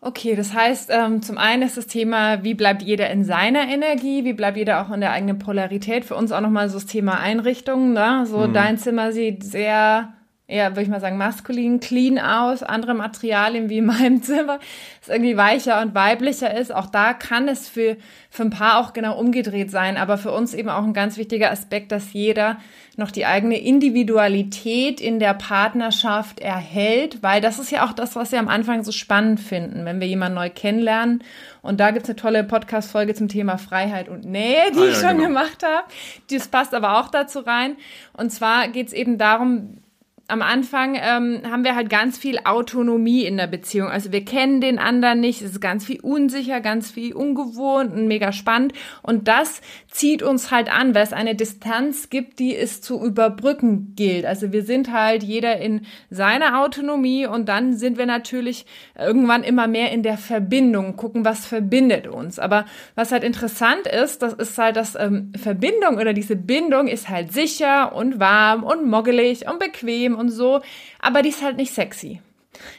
Okay, 0.05 0.35
das 0.35 0.53
heißt, 0.53 0.89
ähm, 0.91 1.21
zum 1.21 1.37
einen 1.37 1.63
ist 1.63 1.77
das 1.77 1.87
Thema, 1.87 2.43
wie 2.43 2.55
bleibt 2.55 2.81
jeder 2.81 3.09
in 3.09 3.23
seiner 3.23 3.69
Energie, 3.69 4.25
wie 4.25 4.33
bleibt 4.33 4.57
jeder 4.57 4.81
auch 4.81 4.91
in 4.91 4.99
der 4.99 5.11
eigenen 5.13 5.39
Polarität. 5.39 6.03
Für 6.03 6.15
uns 6.15 6.33
auch 6.33 6.41
nochmal 6.41 6.67
so 6.67 6.75
das 6.75 6.87
Thema 6.87 7.21
Einrichtung. 7.21 7.93
Ne? 7.93 8.25
So 8.25 8.39
mhm. 8.39 8.53
dein 8.53 8.77
Zimmer 8.77 9.13
sieht 9.13 9.45
sehr 9.45 10.13
eher, 10.53 10.71
würde 10.71 10.83
ich 10.83 10.87
mal 10.87 11.01
sagen, 11.01 11.17
maskulin, 11.17 11.79
clean 11.79 12.19
aus, 12.19 12.61
andere 12.61 12.93
Materialien 12.93 13.69
wie 13.69 13.79
in 13.79 13.85
meinem 13.85 14.21
Zimmer, 14.21 14.59
es 15.01 15.09
irgendwie 15.09 15.35
weicher 15.35 15.81
und 15.81 15.95
weiblicher 15.95 16.55
ist. 16.55 16.73
Auch 16.73 16.85
da 16.85 17.13
kann 17.13 17.47
es 17.47 17.67
für, 17.67 17.97
für 18.29 18.43
ein 18.43 18.51
paar 18.51 18.79
auch 18.79 18.93
genau 18.93 19.17
umgedreht 19.17 19.71
sein, 19.71 19.97
aber 19.97 20.17
für 20.17 20.31
uns 20.31 20.53
eben 20.53 20.69
auch 20.69 20.83
ein 20.83 20.93
ganz 20.93 21.17
wichtiger 21.17 21.51
Aspekt, 21.51 21.91
dass 21.91 22.13
jeder 22.13 22.57
noch 22.95 23.09
die 23.09 23.25
eigene 23.25 23.59
Individualität 23.59 25.01
in 25.01 25.19
der 25.19 25.33
Partnerschaft 25.33 26.39
erhält, 26.39 27.23
weil 27.23 27.41
das 27.41 27.57
ist 27.57 27.71
ja 27.71 27.87
auch 27.87 27.93
das, 27.93 28.15
was 28.15 28.31
wir 28.31 28.37
am 28.37 28.47
Anfang 28.47 28.83
so 28.83 28.91
spannend 28.91 29.39
finden, 29.39 29.85
wenn 29.85 29.99
wir 29.99 30.07
jemanden 30.07 30.35
neu 30.35 30.51
kennenlernen. 30.51 31.23
Und 31.63 31.79
da 31.79 31.89
gibt's 31.89 32.09
eine 32.09 32.15
tolle 32.15 32.43
Podcast-Folge 32.43 33.15
zum 33.15 33.29
Thema 33.29 33.57
Freiheit 33.57 34.09
und 34.09 34.25
Nähe, 34.25 34.71
die 34.75 34.79
ah, 34.79 34.83
ja, 34.83 34.91
ich 34.91 34.97
schon 34.97 35.17
genau. 35.17 35.29
gemacht 35.29 35.63
habe. 35.63 35.87
Das 36.29 36.47
passt 36.47 36.75
aber 36.75 36.99
auch 36.99 37.09
dazu 37.09 37.39
rein. 37.39 37.77
Und 38.15 38.31
zwar 38.31 38.67
geht's 38.67 38.93
eben 38.93 39.17
darum, 39.17 39.82
am 40.29 40.41
Anfang 40.41 40.95
ähm, 40.95 41.41
haben 41.43 41.65
wir 41.65 41.75
halt 41.75 41.89
ganz 41.89 42.17
viel 42.17 42.39
Autonomie 42.45 43.25
in 43.25 43.35
der 43.35 43.47
Beziehung. 43.47 43.89
Also 43.89 44.13
wir 44.13 44.23
kennen 44.23 44.61
den 44.61 44.79
anderen 44.79 45.19
nicht, 45.19 45.41
es 45.41 45.51
ist 45.51 45.59
ganz 45.59 45.85
viel 45.85 45.99
unsicher, 45.99 46.61
ganz 46.61 46.91
viel 46.91 47.13
ungewohnt 47.13 47.91
und 47.91 48.07
mega 48.07 48.31
spannend. 48.31 48.71
Und 49.01 49.27
das 49.27 49.61
zieht 49.91 50.23
uns 50.23 50.49
halt 50.49 50.73
an, 50.73 50.95
weil 50.95 51.03
es 51.03 51.11
eine 51.11 51.35
Distanz 51.35 52.09
gibt, 52.09 52.39
die 52.39 52.55
es 52.55 52.81
zu 52.81 53.03
überbrücken 53.03 53.95
gilt. 53.97 54.25
Also 54.25 54.53
wir 54.53 54.63
sind 54.63 54.93
halt 54.93 55.23
jeder 55.23 55.57
in 55.57 55.81
seiner 56.09 56.61
Autonomie 56.61 57.27
und 57.27 57.49
dann 57.49 57.73
sind 57.73 57.97
wir 57.97 58.05
natürlich 58.05 58.65
irgendwann 58.97 59.43
immer 59.43 59.67
mehr 59.67 59.91
in 59.91 60.03
der 60.03 60.17
Verbindung, 60.17 60.95
gucken, 60.95 61.25
was 61.25 61.45
verbindet 61.45 62.07
uns. 62.07 62.39
Aber 62.39 62.65
was 62.95 63.11
halt 63.11 63.25
interessant 63.25 63.87
ist, 63.87 64.21
das 64.21 64.33
ist 64.33 64.57
halt, 64.57 64.77
dass 64.77 64.95
ähm, 64.95 65.33
Verbindung 65.35 65.97
oder 65.97 66.13
diese 66.13 66.37
Bindung 66.37 66.87
ist 66.87 67.09
halt 67.09 67.33
sicher 67.33 67.93
und 67.93 68.21
warm 68.21 68.63
und 68.63 68.87
moggelig 68.87 69.49
und 69.49 69.59
bequem 69.59 70.12
und 70.15 70.29
so, 70.29 70.61
aber 70.99 71.21
die 71.21 71.29
ist 71.29 71.43
halt 71.43 71.57
nicht 71.57 71.73
sexy. 71.73 72.21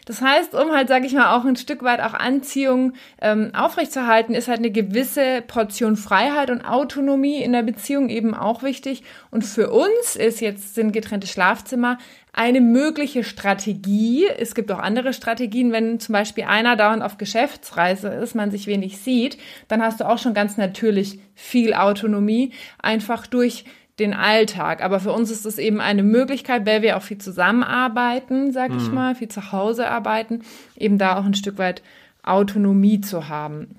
Das 0.07 0.21
heißt, 0.21 0.55
um 0.55 0.73
halt, 0.73 0.89
sage 0.89 1.07
ich 1.07 1.13
mal, 1.15 1.37
auch 1.37 1.45
ein 1.45 1.57
Stück 1.57 1.83
weit 1.83 2.01
auch 2.01 2.15
Anziehung 2.15 2.93
ähm, 3.21 3.51
aufrechtzuerhalten, 3.55 4.35
ist 4.35 4.49
halt 4.49 4.59
eine 4.59 4.71
gewisse 4.71 5.43
Portion 5.47 5.97
Freiheit 5.97 6.51
und 6.51 6.63
Autonomie 6.63 7.43
in 7.43 7.53
der 7.53 7.63
Beziehung 7.63 8.09
eben 8.09 8.35
auch 8.35 8.63
wichtig. 8.63 9.03
Und 9.31 9.45
für 9.45 9.71
uns 9.71 10.17
ist 10.17 10.41
jetzt 10.41 10.75
sind 10.75 10.93
getrennte 10.93 11.27
Schlafzimmer 11.27 11.99
eine 12.33 12.61
mögliche 12.61 13.23
Strategie. 13.23 14.27
Es 14.27 14.55
gibt 14.55 14.71
auch 14.73 14.81
andere 14.81 15.13
Strategien, 15.13 15.71
wenn 15.71 16.01
zum 16.01 16.13
Beispiel 16.13 16.45
einer 16.45 16.77
dauernd 16.77 17.03
auf 17.03 17.17
Geschäftsreise 17.17 18.09
ist, 18.09 18.35
man 18.35 18.51
sich 18.51 18.67
wenig 18.67 18.99
sieht, 18.99 19.39
dann 19.69 19.83
hast 19.83 20.01
du 20.01 20.09
auch 20.09 20.19
schon 20.19 20.35
ganz 20.35 20.57
natürlich 20.57 21.21
viel 21.35 21.75
Autonomie, 21.75 22.53
einfach 22.81 23.27
durch 23.27 23.65
den 23.99 24.13
Alltag. 24.15 24.83
Aber 24.83 25.01
für 25.01 25.13
uns 25.13 25.31
ist 25.31 25.47
es 25.47 25.59
eben 25.59 25.81
eine 25.81 26.03
Möglichkeit, 26.03 26.67
weil 26.67 26.83
wir 26.83 26.97
auch 26.97 27.03
viel 27.03 27.19
zusammenarbeiten, 27.19 28.53
sag 28.53 28.75
ich 28.75 28.89
mhm. 28.89 28.95
mal, 28.95 29.15
viel 29.15 29.29
zu 29.29 29.53
Hause 29.53 29.89
arbeiten, 29.89 30.43
eben 30.77 30.99
da 30.99 31.17
auch 31.17 31.25
ein 31.25 31.35
Stück 31.35 31.59
weit 31.59 31.83
Autonomie 32.23 33.01
zu 33.01 33.29
haben. 33.29 33.79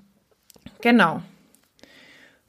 Genau. 0.81 1.21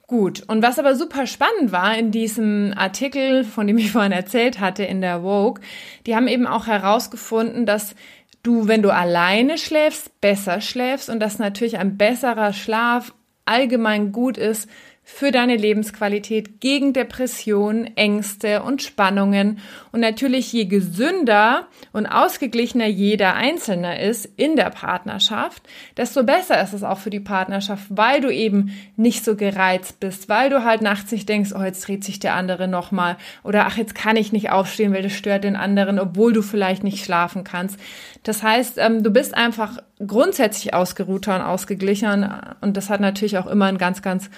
Gut, 0.05 0.43
und 0.47 0.63
was 0.63 0.79
aber 0.79 0.95
super 0.95 1.27
spannend 1.27 1.73
war 1.73 1.97
in 1.97 2.11
diesem 2.11 2.73
Artikel, 2.77 3.43
von 3.43 3.67
dem 3.67 3.77
ich 3.77 3.91
vorhin 3.93 4.13
erzählt 4.13 4.59
hatte, 4.59 4.83
in 4.83 5.01
der 5.01 5.21
Vogue, 5.21 5.61
die 6.05 6.15
haben 6.15 6.29
eben 6.29 6.47
auch 6.47 6.67
herausgefunden, 6.67 7.65
dass 7.65 7.93
du, 8.41 8.69
wenn 8.69 8.81
du 8.81 8.93
alleine 8.93 9.57
schläfst, 9.57 10.21
besser 10.21 10.61
schläfst 10.61 11.09
und 11.09 11.19
dass 11.19 11.39
natürlich 11.39 11.77
ein 11.77 11.97
besserer 11.97 12.53
Schlaf 12.53 13.13
allgemein 13.43 14.13
gut 14.13 14.37
ist 14.37 14.69
für 15.09 15.31
deine 15.31 15.55
Lebensqualität 15.55 16.59
gegen 16.59 16.91
Depressionen, 16.91 17.95
Ängste 17.95 18.61
und 18.61 18.83
Spannungen. 18.83 19.59
Und 19.93 20.01
natürlich, 20.01 20.51
je 20.51 20.65
gesünder 20.65 21.65
und 21.93 22.07
ausgeglichener 22.07 22.87
jeder 22.87 23.33
Einzelne 23.33 24.03
ist 24.03 24.25
in 24.25 24.57
der 24.57 24.69
Partnerschaft, 24.69 25.63
desto 25.95 26.23
besser 26.23 26.61
ist 26.61 26.73
es 26.73 26.83
auch 26.83 26.97
für 26.97 27.09
die 27.09 27.21
Partnerschaft, 27.21 27.85
weil 27.89 28.19
du 28.19 28.29
eben 28.29 28.77
nicht 28.97 29.23
so 29.23 29.37
gereizt 29.37 30.01
bist, 30.01 30.27
weil 30.27 30.49
du 30.49 30.65
halt 30.65 30.81
nachts 30.81 31.09
nicht 31.13 31.29
denkst, 31.29 31.53
oh, 31.57 31.63
jetzt 31.63 31.87
dreht 31.87 32.03
sich 32.03 32.19
der 32.19 32.35
andere 32.35 32.67
nochmal 32.67 33.15
oder 33.43 33.65
ach, 33.65 33.77
jetzt 33.77 33.95
kann 33.95 34.17
ich 34.17 34.33
nicht 34.33 34.51
aufstehen, 34.51 34.93
weil 34.93 35.03
das 35.03 35.13
stört 35.13 35.45
den 35.45 35.55
anderen, 35.55 35.99
obwohl 35.99 36.33
du 36.33 36.41
vielleicht 36.41 36.83
nicht 36.83 37.03
schlafen 37.03 37.45
kannst. 37.45 37.79
Das 38.23 38.43
heißt, 38.43 38.77
ähm, 38.77 39.03
du 39.03 39.09
bist 39.09 39.33
einfach 39.35 39.77
grundsätzlich 40.05 40.73
ausgeruhter 40.73 41.33
und 41.33 41.41
ausgeglichen 41.41 42.29
und 42.59 42.75
das 42.75 42.89
hat 42.89 42.99
natürlich 42.99 43.37
auch 43.37 43.47
immer 43.47 43.65
einen 43.65 43.77
ganz, 43.77 44.01
ganz 44.01 44.29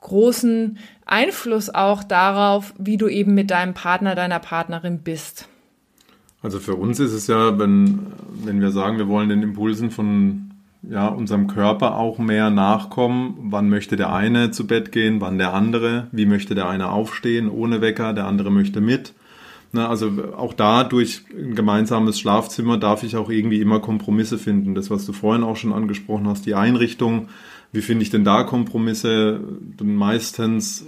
großen 0.00 0.78
Einfluss 1.06 1.70
auch 1.70 2.04
darauf, 2.04 2.74
wie 2.78 2.96
du 2.96 3.08
eben 3.08 3.34
mit 3.34 3.50
deinem 3.50 3.74
Partner, 3.74 4.14
deiner 4.14 4.38
Partnerin 4.38 5.00
bist. 5.00 5.48
Also 6.42 6.60
für 6.60 6.74
uns 6.74 7.00
ist 7.00 7.12
es 7.12 7.26
ja, 7.26 7.58
wenn, 7.58 8.06
wenn 8.44 8.60
wir 8.60 8.70
sagen, 8.70 8.98
wir 8.98 9.08
wollen 9.08 9.28
den 9.28 9.42
Impulsen 9.42 9.90
von 9.90 10.50
ja, 10.82 11.08
unserem 11.08 11.48
Körper 11.48 11.96
auch 11.96 12.18
mehr 12.18 12.50
nachkommen. 12.50 13.36
Wann 13.50 13.68
möchte 13.68 13.96
der 13.96 14.12
eine 14.12 14.52
zu 14.52 14.66
Bett 14.66 14.92
gehen, 14.92 15.20
wann 15.20 15.38
der 15.38 15.52
andere? 15.52 16.06
Wie 16.12 16.26
möchte 16.26 16.54
der 16.54 16.68
eine 16.68 16.90
aufstehen 16.90 17.50
ohne 17.50 17.80
Wecker, 17.80 18.12
der 18.12 18.26
andere 18.26 18.50
möchte 18.50 18.80
mit? 18.80 19.14
Na, 19.72 19.88
also 19.88 20.10
auch 20.36 20.54
da 20.54 20.84
durch 20.84 21.24
ein 21.36 21.54
gemeinsames 21.54 22.18
Schlafzimmer 22.18 22.78
darf 22.78 23.02
ich 23.02 23.16
auch 23.16 23.28
irgendwie 23.28 23.60
immer 23.60 23.80
Kompromisse 23.80 24.38
finden. 24.38 24.74
Das, 24.74 24.90
was 24.90 25.04
du 25.04 25.12
vorhin 25.12 25.44
auch 25.44 25.56
schon 25.56 25.74
angesprochen 25.74 26.26
hast, 26.26 26.46
die 26.46 26.54
Einrichtung, 26.54 27.28
wie 27.72 27.82
finde 27.82 28.02
ich 28.02 28.10
denn 28.10 28.24
da 28.24 28.44
Kompromisse? 28.44 29.40
Dann 29.76 29.94
meistens 29.94 30.82
äh, 30.82 30.84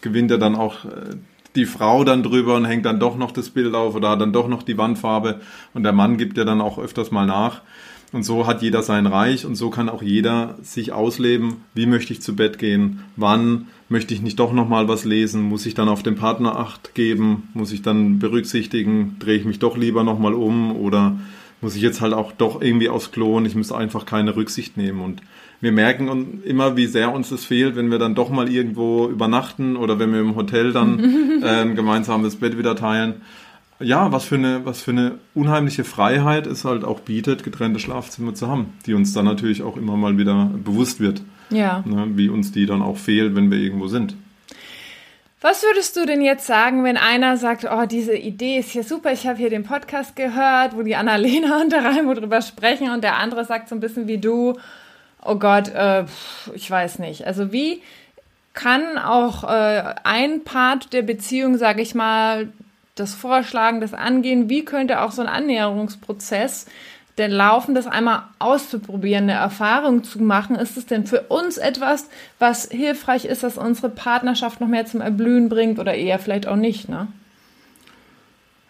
gewinnt 0.00 0.30
er 0.30 0.38
dann 0.38 0.54
auch 0.54 0.84
äh, 0.84 1.16
die 1.56 1.66
Frau 1.66 2.04
dann 2.04 2.22
drüber 2.22 2.56
und 2.56 2.64
hängt 2.64 2.86
dann 2.86 3.00
doch 3.00 3.16
noch 3.16 3.32
das 3.32 3.50
Bild 3.50 3.74
auf 3.74 3.94
oder 3.94 4.10
hat 4.10 4.20
dann 4.20 4.32
doch 4.32 4.48
noch 4.48 4.62
die 4.62 4.78
Wandfarbe 4.78 5.40
und 5.74 5.82
der 5.82 5.92
Mann 5.92 6.18
gibt 6.18 6.36
ja 6.36 6.44
dann 6.44 6.60
auch 6.60 6.78
öfters 6.78 7.10
mal 7.10 7.26
nach. 7.26 7.62
Und 8.12 8.22
so 8.22 8.46
hat 8.46 8.62
jeder 8.62 8.82
sein 8.82 9.06
Reich 9.06 9.44
und 9.44 9.56
so 9.56 9.68
kann 9.68 9.88
auch 9.88 10.02
jeder 10.02 10.56
sich 10.62 10.92
ausleben, 10.92 11.56
wie 11.74 11.86
möchte 11.86 12.12
ich 12.12 12.22
zu 12.22 12.36
Bett 12.36 12.58
gehen, 12.58 13.00
wann 13.16 13.66
möchte 13.88 14.14
ich 14.14 14.22
nicht 14.22 14.38
doch 14.38 14.52
noch 14.52 14.68
mal 14.68 14.86
was 14.86 15.04
lesen, 15.04 15.42
muss 15.42 15.66
ich 15.66 15.74
dann 15.74 15.88
auf 15.88 16.02
den 16.02 16.14
Partner 16.14 16.56
acht 16.56 16.94
geben, 16.94 17.48
muss 17.52 17.72
ich 17.72 17.82
dann 17.82 18.18
berücksichtigen, 18.18 19.16
drehe 19.18 19.36
ich 19.36 19.44
mich 19.44 19.58
doch 19.58 19.76
lieber 19.76 20.04
noch 20.04 20.18
mal 20.18 20.34
um 20.34 20.76
oder 20.76 21.18
muss 21.60 21.76
ich 21.76 21.82
jetzt 21.82 22.00
halt 22.00 22.12
auch 22.12 22.32
doch 22.32 22.60
irgendwie 22.60 22.88
aufs 22.88 23.12
Klo 23.12 23.36
und 23.36 23.46
ich 23.46 23.54
muss 23.54 23.72
einfach 23.72 24.06
keine 24.06 24.36
Rücksicht 24.36 24.76
nehmen 24.76 25.00
und 25.00 25.22
wir 25.60 25.72
merken 25.72 26.42
immer, 26.44 26.76
wie 26.76 26.86
sehr 26.86 27.12
uns 27.12 27.30
das 27.30 27.44
fehlt, 27.44 27.76
wenn 27.76 27.90
wir 27.90 27.98
dann 27.98 28.14
doch 28.14 28.28
mal 28.28 28.50
irgendwo 28.50 29.08
übernachten 29.08 29.76
oder 29.76 29.98
wenn 29.98 30.12
wir 30.12 30.20
im 30.20 30.36
Hotel 30.36 30.72
dann 30.72 31.40
äh, 31.42 31.62
ein 31.62 31.74
gemeinsames 31.74 32.36
Bett 32.36 32.58
wieder 32.58 32.76
teilen. 32.76 33.22
Ja, 33.78 34.10
was 34.10 34.24
für, 34.24 34.36
eine, 34.36 34.64
was 34.64 34.80
für 34.80 34.92
eine 34.92 35.18
unheimliche 35.34 35.84
Freiheit 35.84 36.46
es 36.46 36.64
halt 36.64 36.84
auch 36.84 37.00
bietet, 37.00 37.44
getrennte 37.44 37.78
Schlafzimmer 37.78 38.34
zu 38.34 38.48
haben, 38.48 38.72
die 38.86 38.94
uns 38.94 39.12
dann 39.12 39.26
natürlich 39.26 39.62
auch 39.62 39.76
immer 39.76 39.96
mal 39.96 40.16
wieder 40.16 40.50
bewusst 40.64 40.98
wird. 41.00 41.22
Ja. 41.50 41.84
Ne, 41.86 42.08
wie 42.14 42.28
uns 42.28 42.52
die 42.52 42.66
dann 42.66 42.80
auch 42.80 42.96
fehlt, 42.96 43.34
wenn 43.34 43.50
wir 43.50 43.58
irgendwo 43.58 43.88
sind. 43.88 44.16
Was 45.40 45.62
würdest 45.62 45.96
du 45.96 46.06
denn 46.06 46.22
jetzt 46.22 46.46
sagen, 46.46 46.82
wenn 46.82 46.96
einer 46.96 47.36
sagt, 47.36 47.66
oh, 47.70 47.84
diese 47.84 48.16
Idee 48.16 48.58
ist 48.58 48.70
hier 48.70 48.84
super, 48.84 49.12
ich 49.12 49.26
habe 49.26 49.36
hier 49.36 49.50
den 49.50 49.64
Podcast 49.64 50.16
gehört, 50.16 50.74
wo 50.74 50.82
die 50.82 50.96
Annalena 50.96 51.60
und 51.60 51.72
der 51.72 51.84
Raimo 51.84 52.14
drüber 52.14 52.40
sprechen 52.40 52.90
und 52.90 53.04
der 53.04 53.16
andere 53.16 53.44
sagt 53.44 53.68
so 53.68 53.74
ein 53.74 53.80
bisschen 53.80 54.08
wie 54.08 54.18
du, 54.18 54.58
oh 55.22 55.34
Gott, 55.34 55.68
äh, 55.68 56.04
ich 56.54 56.70
weiß 56.70 57.00
nicht. 57.00 57.26
Also 57.26 57.52
wie 57.52 57.82
kann 58.54 58.96
auch 58.96 59.44
äh, 59.44 59.94
ein 60.04 60.42
Part 60.42 60.94
der 60.94 61.02
Beziehung, 61.02 61.58
sage 61.58 61.82
ich 61.82 61.94
mal, 61.94 62.48
das 62.94 63.14
Vorschlagen, 63.14 63.82
das 63.82 63.92
Angehen, 63.92 64.48
wie 64.48 64.64
könnte 64.64 65.02
auch 65.02 65.12
so 65.12 65.20
ein 65.20 65.28
Annäherungsprozess 65.28 66.64
denn 67.18 67.30
laufen, 67.30 67.74
das 67.74 67.86
einmal 67.86 68.24
auszuprobieren, 68.38 69.24
eine 69.24 69.32
Erfahrung 69.32 70.04
zu 70.04 70.22
machen? 70.22 70.56
Ist 70.56 70.76
es 70.76 70.86
denn 70.86 71.06
für 71.06 71.22
uns 71.22 71.56
etwas, 71.56 72.08
was 72.38 72.68
hilfreich 72.70 73.24
ist, 73.24 73.42
dass 73.42 73.56
unsere 73.56 73.88
Partnerschaft 73.88 74.60
noch 74.60 74.68
mehr 74.68 74.86
zum 74.86 75.00
Erblühen 75.00 75.48
bringt 75.48 75.78
oder 75.78 75.94
eher 75.94 76.18
vielleicht 76.18 76.46
auch 76.46 76.56
nicht, 76.56 76.88
ne? 76.88 77.08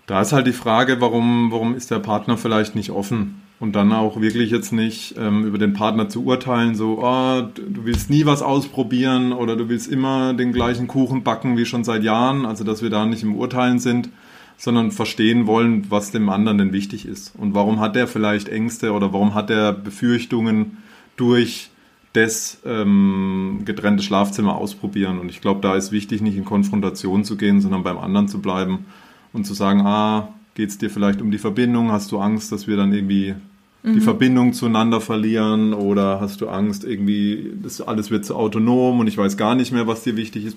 Da 0.07 0.21
ist 0.21 0.33
halt 0.33 0.47
die 0.47 0.53
Frage, 0.53 1.01
warum, 1.01 1.51
warum 1.51 1.75
ist 1.75 1.91
der 1.91 1.99
Partner 1.99 2.39
vielleicht 2.39 2.77
nicht 2.77 2.91
offen? 2.91 3.43
Und 3.59 3.75
dann 3.75 3.91
auch 3.91 4.21
wirklich 4.21 4.51
jetzt 4.51 4.73
nicht 4.73 5.17
ähm, 5.19 5.45
über 5.45 5.59
den 5.59 5.73
Partner 5.73 6.09
zu 6.09 6.25
urteilen, 6.25 6.75
so, 6.75 6.99
oh, 7.03 7.43
du 7.57 7.85
willst 7.85 8.11
nie 8.11 8.27
was 8.27 8.43
ausprobieren 8.43 9.33
oder 9.33 9.57
du 9.57 9.69
willst 9.69 9.91
immer 9.91 10.35
den 10.35 10.53
gleichen 10.53 10.87
Kuchen 10.87 11.25
backen 11.25 11.57
wie 11.57 11.65
schon 11.65 11.83
seit 11.83 12.05
Jahren, 12.05 12.45
also 12.45 12.65
dass 12.65 12.83
wir 12.83 12.91
da 12.91 13.07
nicht 13.07 13.23
im 13.23 13.35
Urteilen 13.35 13.79
sind, 13.79 14.11
sondern 14.57 14.91
verstehen 14.91 15.47
wollen, 15.47 15.87
was 15.91 16.11
dem 16.11 16.29
anderen 16.29 16.59
denn 16.59 16.73
wichtig 16.73 17.07
ist. 17.07 17.35
Und 17.37 17.55
warum 17.55 17.81
hat 17.81 17.97
er 17.97 18.07
vielleicht 18.07 18.49
Ängste 18.49 18.93
oder 18.93 19.13
warum 19.13 19.35
hat 19.35 19.51
er 19.51 19.73
Befürchtungen 19.73 20.79
durch 21.17 21.71
das 22.13 22.61
ähm, 22.65 23.63
getrennte 23.67 24.03
Schlafzimmer 24.03 24.57
ausprobieren. 24.57 25.19
Und 25.19 25.29
ich 25.29 25.43
glaube, 25.43 25.61
da 25.61 25.75
ist 25.75 25.93
wichtig, 25.93 26.23
nicht 26.23 26.37
in 26.37 26.47
Konfrontation 26.47 27.25
zu 27.25 27.37
gehen, 27.37 27.61
sondern 27.61 27.83
beim 27.83 27.99
anderen 27.99 28.27
zu 28.27 28.41
bleiben 28.41 28.87
und 29.35 29.45
zu 29.45 29.53
sagen, 29.53 29.83
ah, 29.83 30.31
Geht 30.57 30.71
es 30.71 30.79
dir 30.79 30.89
vielleicht 30.89 31.21
um 31.21 31.31
die 31.31 31.37
Verbindung? 31.37 31.93
Hast 31.93 32.11
du 32.13 32.19
Angst, 32.19 32.51
dass 32.51 32.67
wir 32.67 32.79
dann 32.79 32.91
irgendwie 32.91 33.35
mhm. 33.83 33.93
die 33.93 34.01
Verbindung 34.01 34.55
zueinander 34.55 35.03
verlieren? 35.03 35.75
Oder 35.75 36.19
hast 36.19 36.41
du 36.41 36.49
Angst, 36.49 36.83
irgendwie, 36.83 37.53
das 37.63 37.83
alles 37.83 38.11
wird 38.11 38.25
zu 38.25 38.35
autonom 38.35 38.99
und 38.99 39.07
ich 39.07 39.19
weiß 39.19 39.37
gar 39.37 39.55
nicht 39.55 39.71
mehr, 39.71 39.87
was 39.87 40.03
dir 40.03 40.17
wichtig 40.17 40.47
ist? 40.47 40.57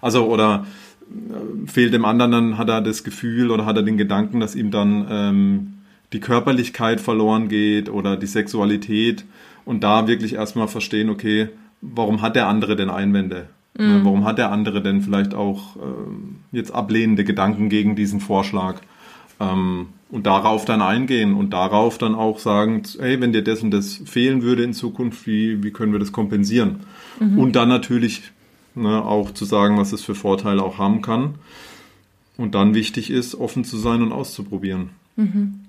Also, 0.00 0.26
oder 0.28 0.66
fehlt 1.66 1.92
dem 1.92 2.04
anderen 2.04 2.32
dann, 2.32 2.58
hat 2.58 2.68
er 2.68 2.80
das 2.80 3.04
Gefühl 3.04 3.50
oder 3.50 3.66
hat 3.66 3.76
er 3.76 3.82
den 3.82 3.96
Gedanken, 3.96 4.40
dass 4.40 4.54
ihm 4.54 4.70
dann 4.70 5.06
ähm, 5.10 5.74
die 6.12 6.20
Körperlichkeit 6.20 7.00
verloren 7.00 7.48
geht 7.48 7.88
oder 7.88 8.16
die 8.16 8.26
Sexualität 8.26 9.24
und 9.64 9.84
da 9.84 10.08
wirklich 10.08 10.34
erstmal 10.34 10.68
verstehen, 10.68 11.10
okay, 11.10 11.48
warum 11.80 12.22
hat 12.22 12.36
der 12.36 12.48
andere 12.48 12.76
denn 12.76 12.90
Einwände? 12.90 13.48
Mhm. 13.78 14.04
Warum 14.04 14.24
hat 14.24 14.38
der 14.38 14.50
andere 14.50 14.82
denn 14.82 15.02
vielleicht 15.02 15.34
auch 15.34 15.76
ähm, 15.76 16.36
jetzt 16.52 16.72
ablehnende 16.72 17.24
Gedanken 17.24 17.68
gegen 17.68 17.94
diesen 17.94 18.20
Vorschlag? 18.20 18.80
Ähm, 19.38 19.86
und 20.10 20.26
darauf 20.26 20.64
dann 20.64 20.82
eingehen 20.82 21.34
und 21.34 21.52
darauf 21.52 21.96
dann 21.96 22.16
auch 22.16 22.40
sagen, 22.40 22.82
hey, 22.98 23.20
wenn 23.20 23.32
dir 23.32 23.44
das 23.44 23.62
und 23.62 23.70
das 23.70 24.02
fehlen 24.04 24.42
würde 24.42 24.64
in 24.64 24.72
Zukunft, 24.72 25.24
wie, 25.26 25.62
wie 25.62 25.70
können 25.70 25.92
wir 25.92 26.00
das 26.00 26.10
kompensieren? 26.10 26.80
Mhm. 27.20 27.38
Und 27.38 27.54
dann 27.54 27.68
natürlich 27.68 28.22
ne, 28.74 29.04
auch 29.04 29.32
zu 29.32 29.44
sagen, 29.44 29.78
was 29.78 29.92
es 29.92 30.02
für 30.02 30.14
Vorteile 30.14 30.62
auch 30.62 30.78
haben 30.78 31.02
kann. 31.02 31.34
Und 32.36 32.54
dann 32.54 32.74
wichtig 32.74 33.10
ist, 33.10 33.34
offen 33.34 33.64
zu 33.64 33.76
sein 33.76 34.02
und 34.02 34.12
auszuprobieren. 34.12 34.90
Mhm. 35.16 35.60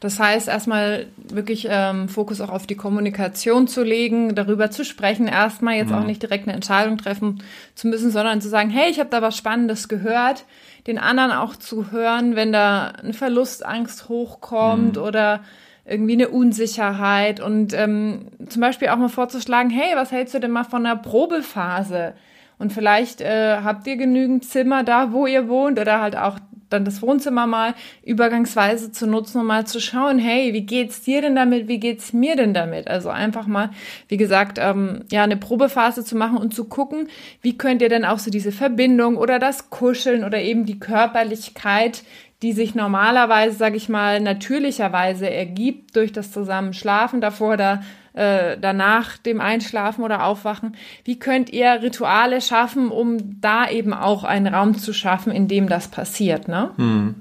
Das 0.00 0.20
heißt, 0.20 0.48
erstmal 0.48 1.06
wirklich 1.16 1.66
ähm, 1.70 2.10
Fokus 2.10 2.42
auch 2.42 2.50
auf 2.50 2.66
die 2.66 2.74
Kommunikation 2.74 3.66
zu 3.68 3.82
legen, 3.82 4.34
darüber 4.34 4.70
zu 4.70 4.84
sprechen, 4.84 5.26
erstmal 5.26 5.76
jetzt 5.76 5.92
mhm. 5.92 5.94
auch 5.94 6.04
nicht 6.04 6.20
direkt 6.20 6.46
eine 6.46 6.54
Entscheidung 6.54 6.98
treffen 6.98 7.42
zu 7.74 7.88
müssen, 7.88 8.10
sondern 8.10 8.42
zu 8.42 8.50
sagen, 8.50 8.68
hey, 8.68 8.90
ich 8.90 9.00
habe 9.00 9.08
da 9.08 9.22
was 9.22 9.34
Spannendes 9.34 9.88
gehört, 9.88 10.44
den 10.86 10.98
anderen 10.98 11.30
auch 11.32 11.56
zu 11.56 11.90
hören, 11.90 12.36
wenn 12.36 12.52
da 12.52 12.88
eine 12.88 13.14
Verlustangst 13.14 14.10
hochkommt 14.10 14.96
mhm. 14.96 15.02
oder 15.02 15.40
irgendwie 15.86 16.14
eine 16.14 16.28
Unsicherheit 16.28 17.40
und 17.40 17.74
ähm, 17.74 18.28
zum 18.48 18.60
Beispiel 18.60 18.88
auch 18.88 18.96
mal 18.96 19.08
vorzuschlagen, 19.08 19.70
hey, 19.70 19.94
was 19.96 20.12
hältst 20.12 20.34
du 20.34 20.40
denn 20.40 20.50
mal 20.50 20.64
von 20.64 20.86
einer 20.86 20.96
Probephase? 20.96 22.14
Und 22.58 22.72
vielleicht 22.72 23.20
äh, 23.20 23.58
habt 23.62 23.86
ihr 23.86 23.96
genügend 23.96 24.44
Zimmer 24.44 24.84
da, 24.84 25.12
wo 25.12 25.26
ihr 25.26 25.48
wohnt 25.48 25.78
oder 25.78 26.00
halt 26.00 26.16
auch 26.16 26.38
dann 26.70 26.84
das 26.84 27.02
Wohnzimmer 27.02 27.46
mal 27.46 27.74
übergangsweise 28.04 28.92
zu 28.92 29.06
nutzen 29.06 29.40
und 29.40 29.46
mal 29.46 29.66
zu 29.66 29.80
schauen, 29.80 30.18
hey, 30.18 30.52
wie 30.52 30.62
geht's 30.62 31.02
dir 31.02 31.22
denn 31.22 31.36
damit? 31.36 31.68
Wie 31.68 31.78
geht's 31.78 32.12
mir 32.12 32.36
denn 32.36 32.54
damit? 32.54 32.88
Also 32.88 33.10
einfach 33.10 33.46
mal, 33.46 33.70
wie 34.08 34.16
gesagt, 34.16 34.58
ähm, 34.60 35.04
ja, 35.10 35.22
eine 35.22 35.36
Probephase 35.36 36.04
zu 36.04 36.16
machen 36.16 36.38
und 36.38 36.54
zu 36.54 36.64
gucken, 36.64 37.08
wie 37.42 37.56
könnt 37.56 37.82
ihr 37.82 37.88
denn 37.88 38.04
auch 38.04 38.18
so 38.18 38.30
diese 38.30 38.52
Verbindung 38.52 39.16
oder 39.16 39.38
das 39.38 39.70
Kuscheln 39.70 40.24
oder 40.24 40.40
eben 40.40 40.66
die 40.66 40.80
Körperlichkeit, 40.80 42.02
die 42.44 42.52
sich 42.52 42.74
normalerweise, 42.74 43.56
sage 43.56 43.76
ich 43.76 43.88
mal, 43.88 44.20
natürlicherweise 44.20 45.30
ergibt 45.30 45.96
durch 45.96 46.12
das 46.12 46.30
Zusammenschlafen 46.30 47.22
davor, 47.22 47.56
da 47.56 47.80
äh, 48.12 48.58
danach 48.60 49.16
dem 49.16 49.40
Einschlafen 49.40 50.04
oder 50.04 50.26
Aufwachen. 50.26 50.76
Wie 51.04 51.18
könnt 51.18 51.48
ihr 51.48 51.80
Rituale 51.80 52.42
schaffen, 52.42 52.90
um 52.90 53.40
da 53.40 53.70
eben 53.70 53.94
auch 53.94 54.24
einen 54.24 54.52
Raum 54.52 54.76
zu 54.76 54.92
schaffen, 54.92 55.32
in 55.32 55.48
dem 55.48 55.70
das 55.70 55.88
passiert, 55.88 56.46
ne? 56.46 56.70
Hm. 56.76 57.14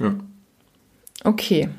Ja. 0.00 0.14
Okay. 1.24 1.70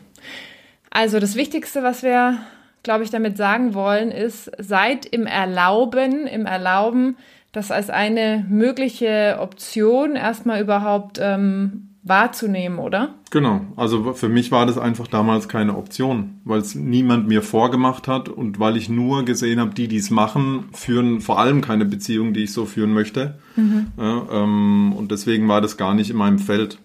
Also 0.90 1.20
das 1.20 1.36
Wichtigste, 1.36 1.84
was 1.84 2.02
wir, 2.02 2.40
glaube 2.82 3.04
ich, 3.04 3.12
damit 3.12 3.38
sagen 3.38 3.76
wollen, 3.76 4.10
ist, 4.10 4.52
seid 4.58 5.06
im 5.06 5.28
Erlauben, 5.28 6.26
im 6.26 6.48
Erlauben, 6.48 7.18
das 7.52 7.70
als 7.70 7.92
eine 7.92 8.44
mögliche 8.50 9.38
Option 9.40 10.16
erstmal 10.16 10.60
überhaupt 10.60 11.20
ähm, 11.22 11.89
wahrzunehmen, 12.04 12.80
oder? 12.80 13.16
Genau. 13.30 13.62
Also 13.76 14.14
für 14.14 14.30
mich 14.30 14.52
war 14.52 14.66
das 14.66 14.78
einfach 14.78 15.08
damals 15.08 15.48
keine 15.48 15.76
Option, 15.76 16.40
weil 16.46 16.60
es 16.60 16.74
niemand 16.76 17.28
mir 17.28 17.42
vorgemacht 17.42 18.08
hat 18.08 18.30
und 18.30 18.60
weil 18.60 18.78
ich 18.78 18.90
nur 18.90 19.26
gesehen 19.26 19.60
habe, 19.60 19.74
die, 19.74 19.88
die 19.88 19.98
es 19.98 20.10
machen, 20.10 20.70
führen 20.72 21.22
vor 21.22 21.40
allem 21.40 21.62
keine 21.62 21.86
Beziehung, 21.86 22.34
die 22.34 22.44
ich 22.44 22.54
so 22.54 22.66
führen 22.66 22.94
möchte. 22.94 23.38
Mhm. 23.56 23.88
Ja, 23.98 24.26
ähm, 24.32 24.94
und 24.96 25.12
deswegen 25.12 25.48
war 25.48 25.62
das 25.62 25.78
gar 25.78 25.94
nicht 25.94 26.10
in 26.10 26.18
meinem 26.18 26.40
Feld. 26.40 26.80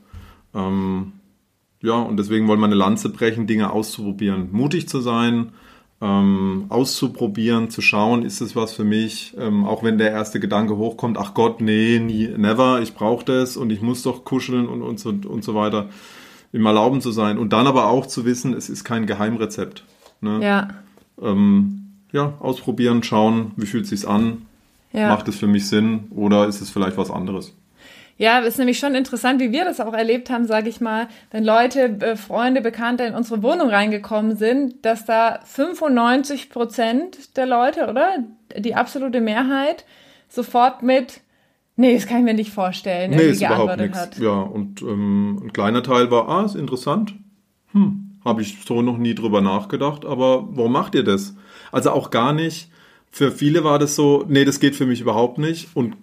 Ähm, 0.55 1.13
ja, 1.81 1.95
und 1.95 2.17
deswegen 2.17 2.49
wollen 2.49 2.61
wir 2.61 2.67
eine 2.67 2.75
Lanze 2.75 3.09
brechen, 3.11 3.47
Dinge 3.47 3.71
auszuprobieren, 3.71 4.49
mutig 4.53 4.89
zu 4.89 5.01
sein, 5.01 5.51
ähm, 6.01 6.67
auszuprobieren, 6.69 7.71
zu 7.71 7.81
schauen, 7.81 8.25
ist 8.25 8.41
es 8.41 8.57
was 8.57 8.73
für 8.73 8.85
mich, 8.85 9.35
ähm, 9.39 9.65
auch 9.65 9.83
wenn 9.83 9.99
der 9.99 10.11
erste 10.11 10.41
Gedanke 10.41 10.77
hochkommt, 10.77 11.19
ach 11.19 11.35
Gott, 11.35 11.61
nee, 11.61 11.99
nie, 11.99 12.29
never, 12.29 12.81
ich 12.83 12.95
brauche 12.95 13.25
das 13.25 13.57
und 13.57 13.71
ich 13.71 13.81
muss 13.81 14.03
doch 14.03 14.25
kuscheln 14.25 14.67
und, 14.69 14.83
und, 14.83 15.01
so, 15.01 15.11
und 15.11 15.45
so 15.45 15.55
weiter, 15.55 15.89
im 16.53 16.67
Erlauben 16.67 17.01
zu 17.01 17.11
sein 17.11 17.39
und 17.39 17.53
dann 17.53 17.67
aber 17.67 17.87
auch 17.87 18.07
zu 18.07 18.25
wissen, 18.25 18.55
es 18.55 18.69
ist 18.69 18.85
kein 18.85 19.07
Geheimrezept. 19.07 19.85
Ne? 20.21 20.41
Ja. 20.43 20.69
Ähm, 21.21 21.81
ja, 22.13 22.35
ausprobieren, 22.39 23.03
schauen, 23.03 23.53
wie 23.57 23.67
fühlt 23.67 23.85
es 23.85 23.91
sich 23.91 24.09
an, 24.09 24.43
ja. 24.93 25.09
macht 25.09 25.27
es 25.29 25.37
für 25.37 25.49
mich 25.49 25.69
Sinn 25.69 26.05
oder 26.11 26.47
ist 26.47 26.61
es 26.61 26.71
vielleicht 26.71 26.97
was 26.97 27.11
anderes? 27.11 27.55
Ja, 28.17 28.39
ist 28.39 28.59
nämlich 28.59 28.79
schon 28.79 28.95
interessant, 28.95 29.41
wie 29.41 29.51
wir 29.51 29.65
das 29.65 29.81
auch 29.81 29.93
erlebt 29.93 30.31
haben, 30.31 30.47
sage 30.47 30.69
ich 30.69 30.81
mal, 30.81 31.09
wenn 31.33 31.45
Leute, 31.45 31.99
äh, 32.01 32.17
Freunde, 32.17 32.61
Bekannte 32.61 33.05
in 33.05 33.15
unsere 33.15 33.43
Wohnung 33.43 33.69
reingekommen 33.69 34.37
sind, 34.37 34.85
dass 34.85 35.05
da 35.05 35.41
95 35.45 36.51
Prozent 36.51 37.37
der 37.37 37.47
Leute, 37.47 37.89
oder 37.89 38.19
die 38.57 38.77
absolute 38.77 39.21
Mehrheit, 39.21 39.85
sofort 40.29 40.83
mit 40.83 41.21
Nee, 41.77 41.95
das 41.95 42.07
kann 42.07 42.19
ich 42.19 42.25
mir 42.25 42.35
nicht 42.35 42.53
vorstellen. 42.53 43.11
Nee, 43.11 43.31
ist 43.31 43.43
überhaupt 43.43 43.79
nichts. 43.79 44.19
Ja, 44.21 44.41
und 44.41 44.81
ähm, 44.83 45.41
ein 45.45 45.53
kleiner 45.53 45.83
Teil 45.83 46.11
war, 46.11 46.29
ah, 46.29 46.45
ist 46.45 46.55
interessant. 46.55 47.17
Hm, 47.73 48.21
habe 48.25 48.43
ich 48.43 48.59
so 48.65 48.81
noch 48.81 48.97
nie 48.97 49.15
drüber 49.15 49.41
nachgedacht, 49.41 50.05
aber 50.05 50.47
warum 50.53 50.71
macht 50.71 50.95
ihr 50.95 51.03
das? 51.03 51.35
Also 51.73 51.91
auch 51.91 52.11
gar 52.11 52.33
nicht. 52.33 52.71
Für 53.11 53.33
viele 53.33 53.65
war 53.65 53.81
das 53.81 53.97
so, 53.97 54.25
nee, 54.29 54.45
das 54.45 54.61
geht 54.61 54.77
für 54.77 54.87
mich 54.87 55.01
überhaupt 55.01 55.39
nicht 55.39 55.69
und 55.75 55.97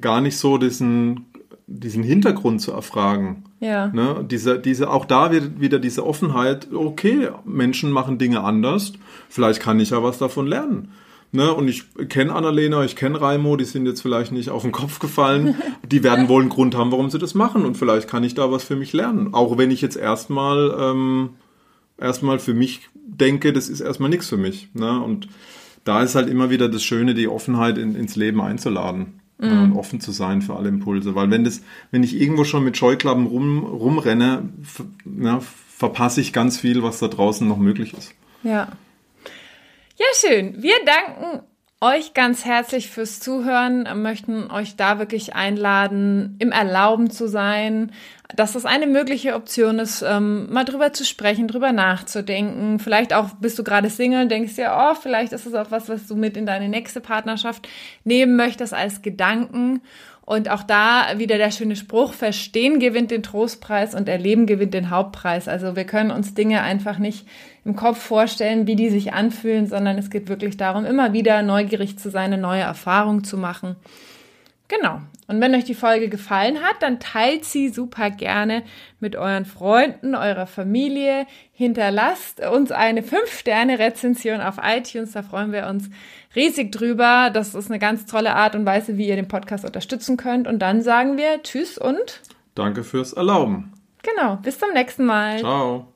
gar 0.00 0.20
nicht 0.20 0.38
so 0.38 0.58
diesen 0.58 1.26
diesen 1.66 2.04
Hintergrund 2.04 2.60
zu 2.60 2.72
erfragen. 2.72 3.44
Ja. 3.60 3.88
Ne? 3.88 4.24
Diese, 4.30 4.58
diese, 4.58 4.88
auch 4.90 5.04
da 5.04 5.32
wird 5.32 5.60
wieder 5.60 5.78
diese 5.78 6.06
Offenheit, 6.06 6.68
okay, 6.72 7.30
Menschen 7.44 7.90
machen 7.90 8.18
Dinge 8.18 8.42
anders, 8.42 8.92
vielleicht 9.28 9.60
kann 9.60 9.80
ich 9.80 9.90
ja 9.90 10.02
was 10.02 10.18
davon 10.18 10.46
lernen. 10.46 10.92
Ne? 11.32 11.52
Und 11.52 11.66
ich 11.66 11.84
kenne 12.08 12.32
Annalena, 12.34 12.84
ich 12.84 12.94
kenne 12.94 13.20
Raimo, 13.20 13.56
die 13.56 13.64
sind 13.64 13.84
jetzt 13.84 14.00
vielleicht 14.00 14.30
nicht 14.30 14.48
auf 14.50 14.62
den 14.62 14.70
Kopf 14.70 15.00
gefallen. 15.00 15.56
Die 15.86 16.02
werden 16.02 16.28
wohl 16.28 16.40
einen 16.40 16.50
Grund 16.50 16.76
haben, 16.76 16.92
warum 16.92 17.10
sie 17.10 17.18
das 17.18 17.34
machen. 17.34 17.64
Und 17.64 17.76
vielleicht 17.76 18.08
kann 18.08 18.24
ich 18.24 18.34
da 18.34 18.50
was 18.50 18.64
für 18.64 18.76
mich 18.76 18.92
lernen. 18.92 19.34
Auch 19.34 19.58
wenn 19.58 19.70
ich 19.70 19.80
jetzt 19.80 19.96
erstmal 19.96 20.74
ähm, 20.78 21.30
erstmal 21.98 22.38
für 22.38 22.54
mich 22.54 22.88
denke, 22.94 23.52
das 23.52 23.68
ist 23.68 23.80
erstmal 23.80 24.08
nichts 24.08 24.28
für 24.28 24.36
mich. 24.36 24.68
Ne? 24.74 25.00
Und 25.00 25.28
da 25.84 26.02
ist 26.02 26.14
halt 26.14 26.28
immer 26.28 26.48
wieder 26.50 26.68
das 26.68 26.82
Schöne, 26.82 27.14
die 27.14 27.28
Offenheit 27.28 27.76
in, 27.76 27.94
ins 27.94 28.16
Leben 28.16 28.40
einzuladen 28.40 29.20
mhm. 29.38 29.62
und 29.62 29.72
offen 29.72 30.00
zu 30.00 30.12
sein 30.12 30.42
für 30.42 30.56
alle 30.56 30.68
Impulse. 30.68 31.14
Weil 31.14 31.30
wenn 31.30 31.44
das, 31.44 31.62
wenn 31.90 32.02
ich 32.02 32.20
irgendwo 32.20 32.44
schon 32.44 32.64
mit 32.64 32.76
Scheuklappen 32.76 33.26
rum, 33.26 33.64
rumrenne, 33.64 34.48
na, 35.04 35.40
verpasse 35.40 36.20
ich 36.20 36.32
ganz 36.32 36.58
viel, 36.58 36.82
was 36.82 36.98
da 36.98 37.08
draußen 37.08 37.46
noch 37.46 37.58
möglich 37.58 37.94
ist. 37.94 38.14
Ja. 38.42 38.68
Ja, 39.98 40.06
schön. 40.14 40.62
Wir 40.62 40.76
danken 40.84 41.42
euch 41.80 42.14
ganz 42.14 42.46
herzlich 42.46 42.90
fürs 42.90 43.20
Zuhören, 43.20 43.86
möchten 44.00 44.50
euch 44.50 44.76
da 44.76 44.98
wirklich 44.98 45.34
einladen, 45.34 46.36
im 46.38 46.50
Erlauben 46.50 47.10
zu 47.10 47.28
sein, 47.28 47.92
dass 48.34 48.54
das 48.54 48.64
eine 48.64 48.86
mögliche 48.86 49.34
Option 49.34 49.78
ist, 49.78 50.02
ähm, 50.02 50.50
mal 50.50 50.64
drüber 50.64 50.94
zu 50.94 51.04
sprechen, 51.04 51.48
drüber 51.48 51.72
nachzudenken. 51.72 52.78
Vielleicht 52.78 53.12
auch 53.12 53.34
bist 53.40 53.58
du 53.58 53.64
gerade 53.64 53.90
Single, 53.90 54.26
denkst 54.26 54.56
dir, 54.56 54.74
oh, 54.74 54.94
vielleicht 54.94 55.32
ist 55.32 55.46
es 55.46 55.54
auch 55.54 55.70
was, 55.70 55.88
was 55.88 56.06
du 56.06 56.16
mit 56.16 56.36
in 56.36 56.46
deine 56.46 56.68
nächste 56.68 57.00
Partnerschaft 57.00 57.68
nehmen 58.04 58.36
möchtest 58.36 58.72
als 58.72 59.02
Gedanken. 59.02 59.82
Und 60.26 60.50
auch 60.50 60.64
da 60.64 61.18
wieder 61.18 61.38
der 61.38 61.52
schöne 61.52 61.76
Spruch, 61.76 62.12
Verstehen 62.12 62.80
gewinnt 62.80 63.12
den 63.12 63.22
Trostpreis 63.22 63.94
und 63.94 64.08
Erleben 64.08 64.46
gewinnt 64.46 64.74
den 64.74 64.90
Hauptpreis. 64.90 65.46
Also 65.46 65.76
wir 65.76 65.84
können 65.84 66.10
uns 66.10 66.34
Dinge 66.34 66.62
einfach 66.62 66.98
nicht 66.98 67.28
im 67.64 67.76
Kopf 67.76 67.98
vorstellen, 68.02 68.66
wie 68.66 68.74
die 68.74 68.90
sich 68.90 69.12
anfühlen, 69.12 69.68
sondern 69.68 69.96
es 69.98 70.10
geht 70.10 70.28
wirklich 70.28 70.56
darum, 70.56 70.84
immer 70.84 71.12
wieder 71.12 71.42
neugierig 71.42 71.96
zu 72.00 72.10
sein, 72.10 72.32
eine 72.32 72.42
neue 72.42 72.62
Erfahrung 72.62 73.22
zu 73.22 73.38
machen. 73.38 73.76
Genau. 74.68 75.00
Und 75.28 75.40
wenn 75.40 75.54
euch 75.54 75.64
die 75.64 75.74
Folge 75.74 76.08
gefallen 76.08 76.62
hat, 76.62 76.82
dann 76.82 77.00
teilt 77.00 77.44
sie 77.44 77.68
super 77.68 78.10
gerne 78.10 78.62
mit 79.00 79.16
euren 79.16 79.44
Freunden, 79.44 80.14
eurer 80.14 80.46
Familie. 80.46 81.26
Hinterlasst 81.52 82.40
uns 82.40 82.70
eine 82.72 83.02
5-Sterne-Rezension 83.02 84.40
auf 84.40 84.56
iTunes. 84.62 85.12
Da 85.12 85.22
freuen 85.22 85.52
wir 85.52 85.66
uns 85.66 85.90
riesig 86.34 86.72
drüber. 86.72 87.30
Das 87.32 87.54
ist 87.54 87.70
eine 87.70 87.78
ganz 87.78 88.06
tolle 88.06 88.34
Art 88.34 88.54
und 88.54 88.66
Weise, 88.66 88.96
wie 88.98 89.08
ihr 89.08 89.16
den 89.16 89.28
Podcast 89.28 89.64
unterstützen 89.64 90.16
könnt. 90.16 90.46
Und 90.46 90.60
dann 90.60 90.82
sagen 90.82 91.16
wir 91.16 91.42
Tschüss 91.42 91.78
und 91.78 92.20
Danke 92.54 92.84
fürs 92.84 93.12
Erlauben. 93.12 93.72
Genau. 94.02 94.36
Bis 94.36 94.58
zum 94.58 94.72
nächsten 94.72 95.04
Mal. 95.04 95.38
Ciao. 95.38 95.95